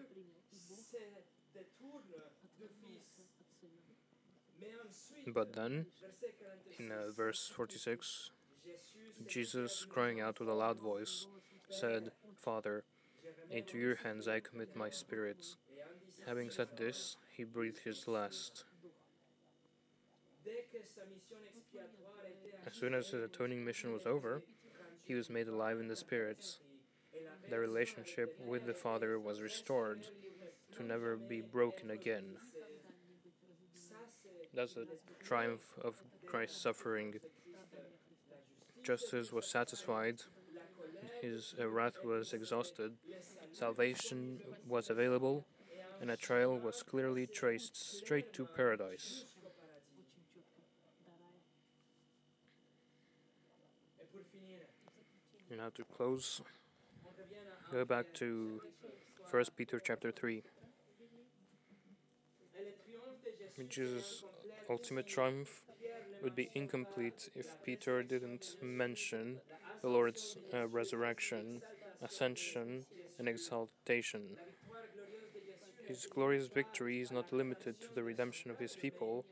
But 5.28 5.54
then, 5.54 5.86
in 6.80 6.92
uh, 6.92 7.12
verse 7.16 7.52
46, 7.54 8.32
Jésus 8.41 8.41
Jesus, 9.28 9.86
crying 9.90 10.20
out 10.20 10.40
with 10.40 10.50
a 10.50 10.54
loud 10.54 10.80
voice, 10.80 11.28
said, 11.70 12.12
Father, 12.40 12.84
into 13.50 13.78
your 13.78 13.96
hands 13.96 14.28
I 14.28 14.40
commit 14.40 14.76
my 14.76 14.90
spirit. 14.90 15.46
Having 16.28 16.52
said 16.52 16.70
this, 16.78 17.18
he 17.36 17.44
breathed 17.44 17.80
his 17.84 18.08
last. 18.08 18.66
As 22.68 22.76
soon 22.76 22.94
as 22.94 23.10
his 23.10 23.24
atoning 23.24 23.64
mission 23.66 23.92
was 23.94 24.06
over, 24.06 24.44
he 25.04 25.14
was 25.14 25.30
made 25.30 25.48
alive 25.48 25.80
in 25.80 25.88
the 25.88 25.96
spirits. 25.96 26.60
The 27.50 27.60
relationship 27.60 28.40
with 28.46 28.66
the 28.66 28.74
Father 28.74 29.20
was 29.20 29.42
restored 29.42 30.08
to 30.78 30.84
never 30.84 31.18
be 31.18 31.42
broken 31.42 31.92
again. 31.92 32.38
That's 34.54 34.74
the 34.74 34.88
triumph 35.24 35.74
of 35.82 35.96
Christ's 36.26 36.62
suffering 36.62 37.16
justice 38.84 39.32
was 39.32 39.46
satisfied, 39.46 40.22
his 41.22 41.54
uh, 41.60 41.68
wrath 41.68 42.04
was 42.04 42.34
exhausted, 42.34 42.94
salvation 43.52 44.40
was 44.68 44.90
available, 44.90 45.46
and 46.00 46.10
a 46.10 46.18
trail 46.18 46.58
was 46.58 46.84
clearly 46.84 47.28
traced 47.28 47.76
straight 47.98 48.34
to 48.34 48.46
paradise. 48.46 49.26
Now 55.56 55.70
to 55.76 55.84
close, 55.84 56.42
go 57.72 57.86
back 57.86 58.06
to 58.14 58.62
1 59.30 59.44
Peter 59.58 59.80
chapter 59.80 60.12
3. 60.12 60.44
Jesus' 63.70 64.24
ultimate 64.70 65.08
triumph 65.08 65.62
would 66.22 66.36
be 66.36 66.50
incomplete 66.54 67.30
if 67.36 67.62
Peter 67.64 68.04
didn't 68.04 68.56
mention 68.62 69.38
the 69.82 69.90
Lord's 69.90 70.38
uh, 70.54 70.68
resurrection, 70.68 71.62
ascension, 72.02 72.86
and 73.18 73.28
exaltation. 73.28 74.38
His 75.88 76.06
glorious 76.06 76.48
victory 76.48 77.02
is 77.02 77.12
not 77.12 77.34
limited 77.34 77.82
to 77.82 77.94
the 77.94 78.04
redemption 78.04 78.52
of 78.52 78.60
his 78.60 78.76
people, 78.76 79.26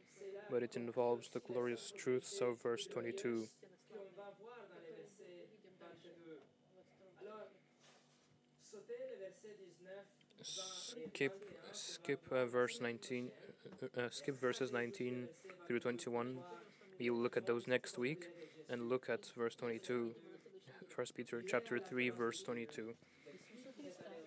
but 0.49 0.63
it 0.63 0.75
involves 0.75 1.29
the 1.29 1.39
glorious 1.39 1.93
truths 1.95 2.41
of 2.41 2.61
verse 2.61 2.87
22. 2.87 3.47
qu'on 3.89 4.05
va 4.15 4.33
voir 4.39 4.67
dans 4.69 4.81
les 4.83 4.93
versets 4.93 5.47
22. 5.79 6.39
Alors, 7.21 7.47
sautez 8.61 8.97
le 8.97 9.17
verset 9.17 9.55
19. 9.57 10.05
Skip, 10.41 11.33
skip 11.71 12.31
uh, 12.31 12.45
verse 12.45 12.79
19, 12.81 13.31
uh, 13.81 13.99
uh, 13.99 14.09
skip 14.09 14.39
verses 14.39 14.71
19 14.71 15.27
through 15.67 15.79
21. 15.79 16.39
We 16.99 17.09
will 17.09 17.19
look 17.19 17.37
at 17.37 17.45
those 17.45 17.65
next 17.65 17.97
week, 17.97 18.25
and 18.69 18.89
look 18.89 19.09
at 19.09 19.25
verse 19.37 19.55
22. 19.55 20.11
1 20.93 21.07
Peter 21.15 21.41
chapter 21.41 21.79
3, 21.79 22.09
verse 22.09 22.43
22. 22.43 22.93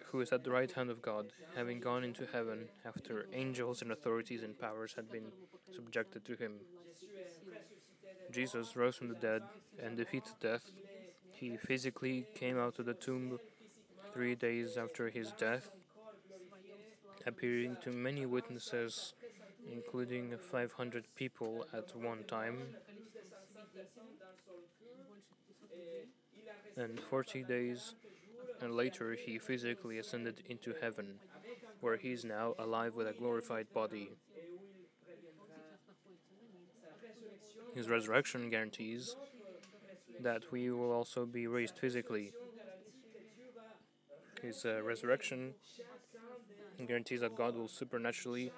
Who 0.06 0.20
is 0.22 0.32
at 0.32 0.42
the 0.42 0.50
right 0.50 0.72
hand 0.72 0.88
of 0.88 1.02
God, 1.02 1.32
having 1.54 1.80
gone 1.80 2.02
into 2.02 2.26
heaven 2.32 2.68
after 2.84 3.26
angels 3.34 3.82
and 3.82 3.92
authorities 3.92 4.42
and 4.42 4.58
powers 4.58 4.94
had 4.96 5.10
been 5.10 5.32
subjected 5.74 6.24
to 6.24 6.34
him. 6.34 6.60
Jesus 8.30 8.74
rose 8.74 8.96
from 8.96 9.08
the 9.08 9.14
dead 9.14 9.42
and 9.82 9.96
defeated 9.98 10.32
death. 10.40 10.70
He 11.30 11.58
physically 11.58 12.26
came 12.34 12.58
out 12.58 12.78
of 12.78 12.86
the 12.86 12.94
tomb 12.94 13.38
three 14.14 14.34
days 14.34 14.78
after 14.78 15.10
his 15.10 15.32
death, 15.32 15.70
appearing 17.26 17.76
to 17.82 17.90
many 17.90 18.24
witnesses, 18.24 19.12
including 19.70 20.36
500 20.38 21.06
people 21.14 21.66
at 21.72 21.94
one 21.96 22.24
time, 22.24 22.76
and 26.76 27.00
40 27.00 27.42
days 27.42 27.94
and 28.60 28.74
later 28.74 29.14
he 29.14 29.38
physically 29.38 29.98
ascended 29.98 30.42
into 30.48 30.74
heaven, 30.80 31.20
where 31.80 31.96
he 31.96 32.12
is 32.12 32.24
now 32.24 32.54
alive 32.58 32.94
with 32.94 33.06
a 33.08 33.12
glorified 33.12 33.72
body. 33.72 34.10
His 37.74 37.88
resurrection 37.88 38.48
guarantees 38.50 39.16
that 40.18 40.50
we 40.50 40.70
will 40.70 40.92
also 40.92 41.26
be 41.26 41.46
raised 41.46 41.78
physically. 41.78 42.32
His 44.42 44.64
uh, 44.66 44.82
resurrection 44.82 45.54
guarantees 46.86 47.20
that 47.20 47.34
God 47.34 47.54
will 47.54 47.68
supernaturally, 47.68 48.52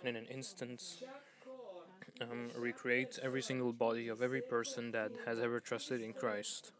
and 0.00 0.16
in 0.16 0.16
an 0.16 0.26
instant, 0.26 0.82
um, 2.20 2.50
recreate 2.56 3.18
every 3.22 3.42
single 3.42 3.72
body 3.72 4.08
of 4.08 4.22
every 4.22 4.42
person 4.42 4.90
that 4.92 5.12
has 5.26 5.38
ever 5.38 5.60
trusted 5.60 6.00
in 6.00 6.12
Christ. 6.12 6.72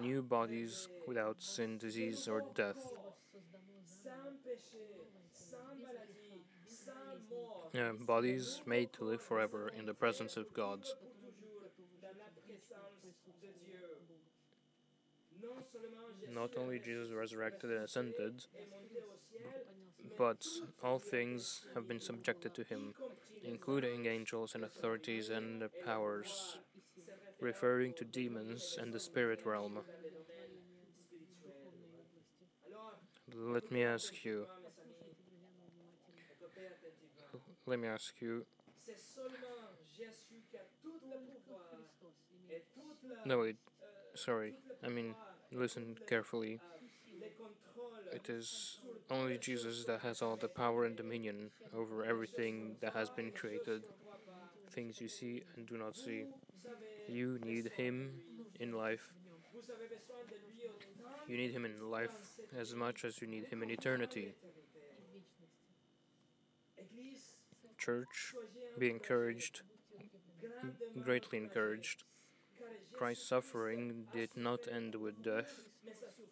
New 0.00 0.22
bodies 0.22 0.88
without 1.06 1.42
sin, 1.42 1.78
disease, 1.78 2.28
or 2.28 2.42
death. 2.54 2.92
Bodies 8.06 8.62
made 8.66 8.92
to 8.92 9.04
live 9.04 9.22
forever 9.22 9.70
in 9.76 9.86
the 9.86 9.94
presence 9.94 10.36
of 10.36 10.52
God. 10.52 10.84
Not 16.26 16.56
only 16.56 16.78
Jesus 16.78 17.12
resurrected 17.12 17.70
and 17.70 17.84
ascended, 17.84 18.46
but 20.16 20.46
all 20.82 20.98
things 20.98 21.66
have 21.74 21.86
been 21.88 22.00
subjected 22.00 22.54
to 22.54 22.64
him, 22.64 22.94
including 23.42 24.06
angels 24.06 24.54
and 24.54 24.64
authorities 24.64 25.28
and 25.28 25.62
powers, 25.84 26.58
referring 27.40 27.94
to 27.94 28.04
demons 28.04 28.78
and 28.80 28.92
the 28.92 29.00
spirit 29.00 29.44
realm. 29.44 29.80
Let 33.34 33.70
me 33.70 33.82
ask 33.84 34.24
you, 34.24 34.46
let 37.66 37.78
me 37.78 37.88
ask 37.88 38.14
you, 38.20 38.46
no, 43.24 43.42
it, 43.42 43.56
euh, 43.82 44.16
sorry, 44.16 44.54
I 44.82 44.88
mean, 44.88 45.14
listen 45.54 45.96
carefully. 46.08 46.60
It 48.12 48.28
is 48.28 48.78
only 49.10 49.38
Jesus 49.38 49.84
that 49.84 50.00
has 50.00 50.22
all 50.22 50.36
the 50.36 50.48
power 50.48 50.84
and 50.84 50.96
dominion 50.96 51.50
over 51.76 52.04
everything 52.04 52.76
that 52.80 52.92
has 52.94 53.10
been 53.10 53.30
created, 53.32 53.82
things 54.70 55.00
you 55.00 55.08
see 55.08 55.42
and 55.56 55.66
do 55.66 55.76
not 55.76 55.96
see. 55.96 56.24
You 57.08 57.38
need 57.44 57.70
Him 57.76 58.20
in 58.60 58.72
life. 58.72 59.12
You 61.28 61.36
need 61.36 61.52
Him 61.52 61.64
in 61.64 61.90
life 61.90 62.16
as 62.58 62.74
much 62.74 63.04
as 63.04 63.20
you 63.20 63.26
need 63.26 63.46
Him 63.46 63.62
in 63.62 63.70
eternity. 63.70 64.34
Church, 67.78 68.34
be 68.78 68.90
encouraged, 68.90 69.62
greatly 71.02 71.38
encouraged. 71.38 72.04
Christ's 72.96 73.28
suffering 73.28 74.04
did 74.12 74.30
not 74.36 74.60
end 74.70 74.94
with 74.94 75.22
death, 75.22 75.64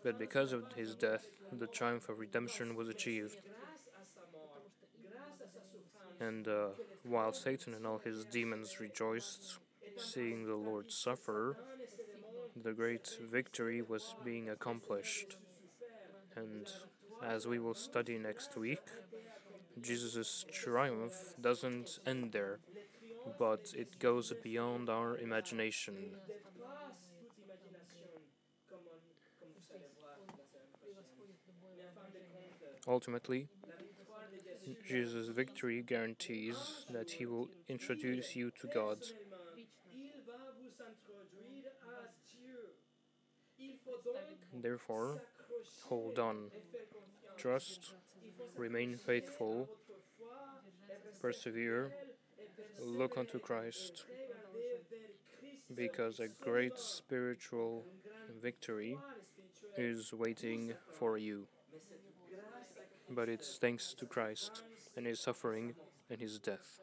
but 0.03 0.19
because 0.19 0.53
of 0.53 0.73
His 0.75 0.95
death, 0.95 1.27
the 1.51 1.67
triumph 1.67 2.09
of 2.09 2.19
redemption 2.19 2.77
was 2.77 2.89
achieved. 2.89 3.37
And 6.21 6.47
uh, 6.47 6.69
while 7.03 7.33
Satan 7.33 7.75
and 7.75 7.85
all 7.85 7.99
his 7.99 8.25
demons 8.25 8.79
rejoiced, 8.79 9.59
seeing 9.97 10.47
the 10.47 10.55
Lord 10.55 10.93
suffer, 10.93 11.57
the 12.55 12.73
great 12.73 13.19
victory 13.21 13.83
was 13.83 14.15
being 14.25 14.49
accomplished. 14.49 15.37
And 16.37 16.69
as 17.23 17.47
we 17.47 17.59
will 17.59 17.75
study 17.75 18.19
next 18.19 18.57
week, 18.57 18.87
Jesus' 19.81 20.45
triumph 20.53 21.35
doesn't 21.41 21.99
end 22.07 22.33
there, 22.33 22.61
but 23.39 23.73
it 23.77 23.99
goes 23.99 24.33
beyond 24.43 24.89
our 24.89 25.17
imagination. 25.17 25.95
Ultimately, 32.87 33.49
Jésus 34.89 35.31
victory 35.33 35.83
guarantees 35.83 36.85
that 36.91 37.13
he 37.13 37.27
will 37.27 37.49
introduce 37.69 38.35
you 38.37 38.51
to 38.61 38.67
God. 38.67 38.99
Therefore, 44.53 45.23
hold 45.89 46.19
on, 46.19 46.51
trust, 47.37 47.93
remain 48.57 48.97
faithful, 48.97 49.69
persevere, 51.21 51.93
look 52.81 53.17
unto. 53.17 53.39
Christ, 53.39 54.05
because 55.75 56.21
a 56.21 56.29
great 56.29 56.79
spiritual 56.79 57.85
victory 58.43 58.99
is 59.77 60.13
waiting 60.13 60.75
for 60.91 61.17
you. 61.19 61.47
But 63.11 63.29
it's 63.29 63.59
thanks 63.59 63.95
to 63.95 64.07
Christ 64.07 64.63
and 64.97 65.07
his 65.07 65.21
suffering 65.21 65.75
and 66.11 66.21
his 66.21 66.39
death. 66.39 66.81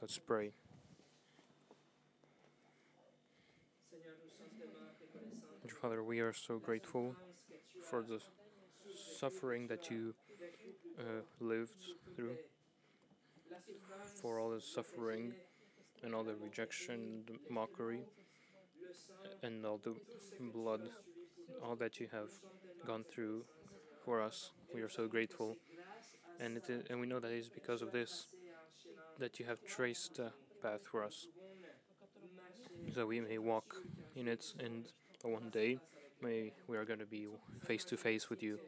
Let's 0.00 0.18
pray. 0.18 0.52
Father, 5.80 6.02
we 6.02 6.20
are 6.20 6.32
so 6.32 6.58
grateful 6.58 7.14
for 7.90 8.02
the 8.02 8.20
suffering 9.18 9.66
that 9.68 9.90
you 9.90 10.14
uh, 10.98 11.22
lived 11.40 11.84
through, 12.14 12.36
for 14.20 14.38
all 14.38 14.50
the 14.50 14.60
suffering 14.60 15.32
and 16.02 16.14
all 16.14 16.24
the 16.24 16.34
rejection, 16.42 17.22
the 17.26 17.34
mockery, 17.52 18.00
and 19.42 19.64
all 19.64 19.78
the 19.82 19.94
blood, 20.52 20.80
all 21.62 21.76
that 21.76 22.00
you 22.00 22.08
have 22.12 22.30
gone 22.86 23.04
through 23.10 23.44
for 24.04 24.20
us. 24.22 24.50
We 24.74 24.82
are 24.82 24.88
so 24.88 25.08
grateful, 25.08 25.56
and 26.40 26.56
it 26.56 26.68
is, 26.68 26.84
and 26.90 27.00
we 27.00 27.06
know 27.06 27.20
that 27.20 27.30
it 27.32 27.38
is 27.38 27.48
because 27.48 27.82
of 27.82 27.92
this 27.92 28.28
that 29.18 29.40
you 29.40 29.46
have 29.46 29.64
traced 29.64 30.18
a 30.18 30.32
path 30.62 30.80
for 30.90 31.02
us, 31.02 31.26
so 32.94 33.06
we 33.06 33.20
may 33.20 33.38
walk 33.38 33.76
in 34.14 34.28
it, 34.28 34.52
and 34.58 34.84
one 35.22 35.48
day 35.50 35.78
may 36.22 36.52
we 36.68 36.76
are 36.76 36.84
going 36.84 36.98
to 36.98 37.06
be 37.06 37.26
face 37.64 37.84
to 37.84 37.96
face 37.96 38.28
with 38.28 38.42
you. 38.42 38.58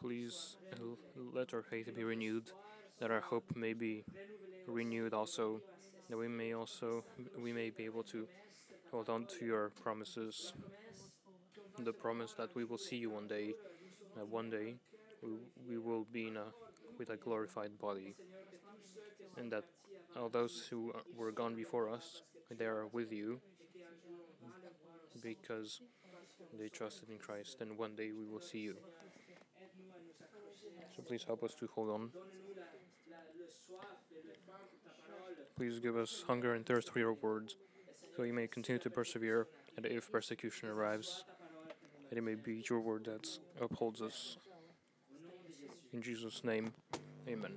Please 0.00 0.56
uh, 0.72 0.96
let 1.32 1.54
our 1.54 1.62
faith 1.62 1.94
be 1.94 2.02
renewed, 2.02 2.50
that 3.02 3.10
our 3.10 3.20
hope 3.20 3.56
may 3.56 3.72
be 3.72 4.04
renewed 4.68 5.12
also, 5.12 5.60
that 6.08 6.16
we 6.16 6.28
may 6.28 6.54
also 6.54 7.02
we 7.36 7.52
may 7.52 7.68
be 7.68 7.84
able 7.84 8.04
to 8.04 8.28
hold 8.92 9.08
on 9.08 9.26
to 9.26 9.44
your 9.44 9.70
promises, 9.82 10.52
the 11.80 11.92
promise 11.92 12.32
that 12.34 12.54
we 12.54 12.62
will 12.64 12.78
see 12.78 12.96
you 12.96 13.10
one 13.10 13.26
day, 13.26 13.54
that 14.16 14.28
one 14.28 14.48
day 14.50 14.76
we, 15.20 15.30
we 15.68 15.78
will 15.78 16.06
be 16.12 16.28
in 16.28 16.36
a 16.36 16.44
with 16.96 17.10
a 17.10 17.16
glorified 17.16 17.76
body, 17.80 18.14
and 19.36 19.50
that 19.50 19.64
all 20.16 20.28
those 20.28 20.68
who 20.70 20.92
were 21.16 21.32
gone 21.32 21.56
before 21.56 21.88
us 21.88 22.22
they 22.56 22.66
are 22.66 22.86
with 22.92 23.10
you 23.10 23.40
because 25.20 25.80
they 26.56 26.68
trusted 26.68 27.10
in 27.10 27.18
Christ, 27.18 27.62
and 27.62 27.76
one 27.76 27.96
day 27.96 28.12
we 28.12 28.24
will 28.32 28.40
see 28.40 28.58
you. 28.58 28.76
So 30.94 31.02
please 31.02 31.24
help 31.24 31.42
us 31.42 31.54
to 31.54 31.68
hold 31.74 31.90
on. 31.90 32.10
Please 35.56 35.78
give 35.78 35.96
us 35.96 36.24
hunger 36.26 36.54
and 36.54 36.66
thirst 36.66 36.90
for 36.90 36.98
your 36.98 37.12
words, 37.12 37.56
so 38.16 38.22
we 38.22 38.32
may 38.32 38.46
continue 38.46 38.80
to 38.80 38.90
persevere, 38.90 39.46
and 39.76 39.86
if 39.86 40.10
persecution 40.10 40.68
arrives, 40.68 41.24
that 42.08 42.18
it 42.18 42.22
may 42.22 42.34
be 42.34 42.64
your 42.68 42.80
word 42.80 43.04
that 43.04 43.28
upholds 43.60 44.02
us. 44.02 44.38
In 45.92 46.02
Jesus' 46.02 46.42
name, 46.42 46.72
amen. 47.28 47.52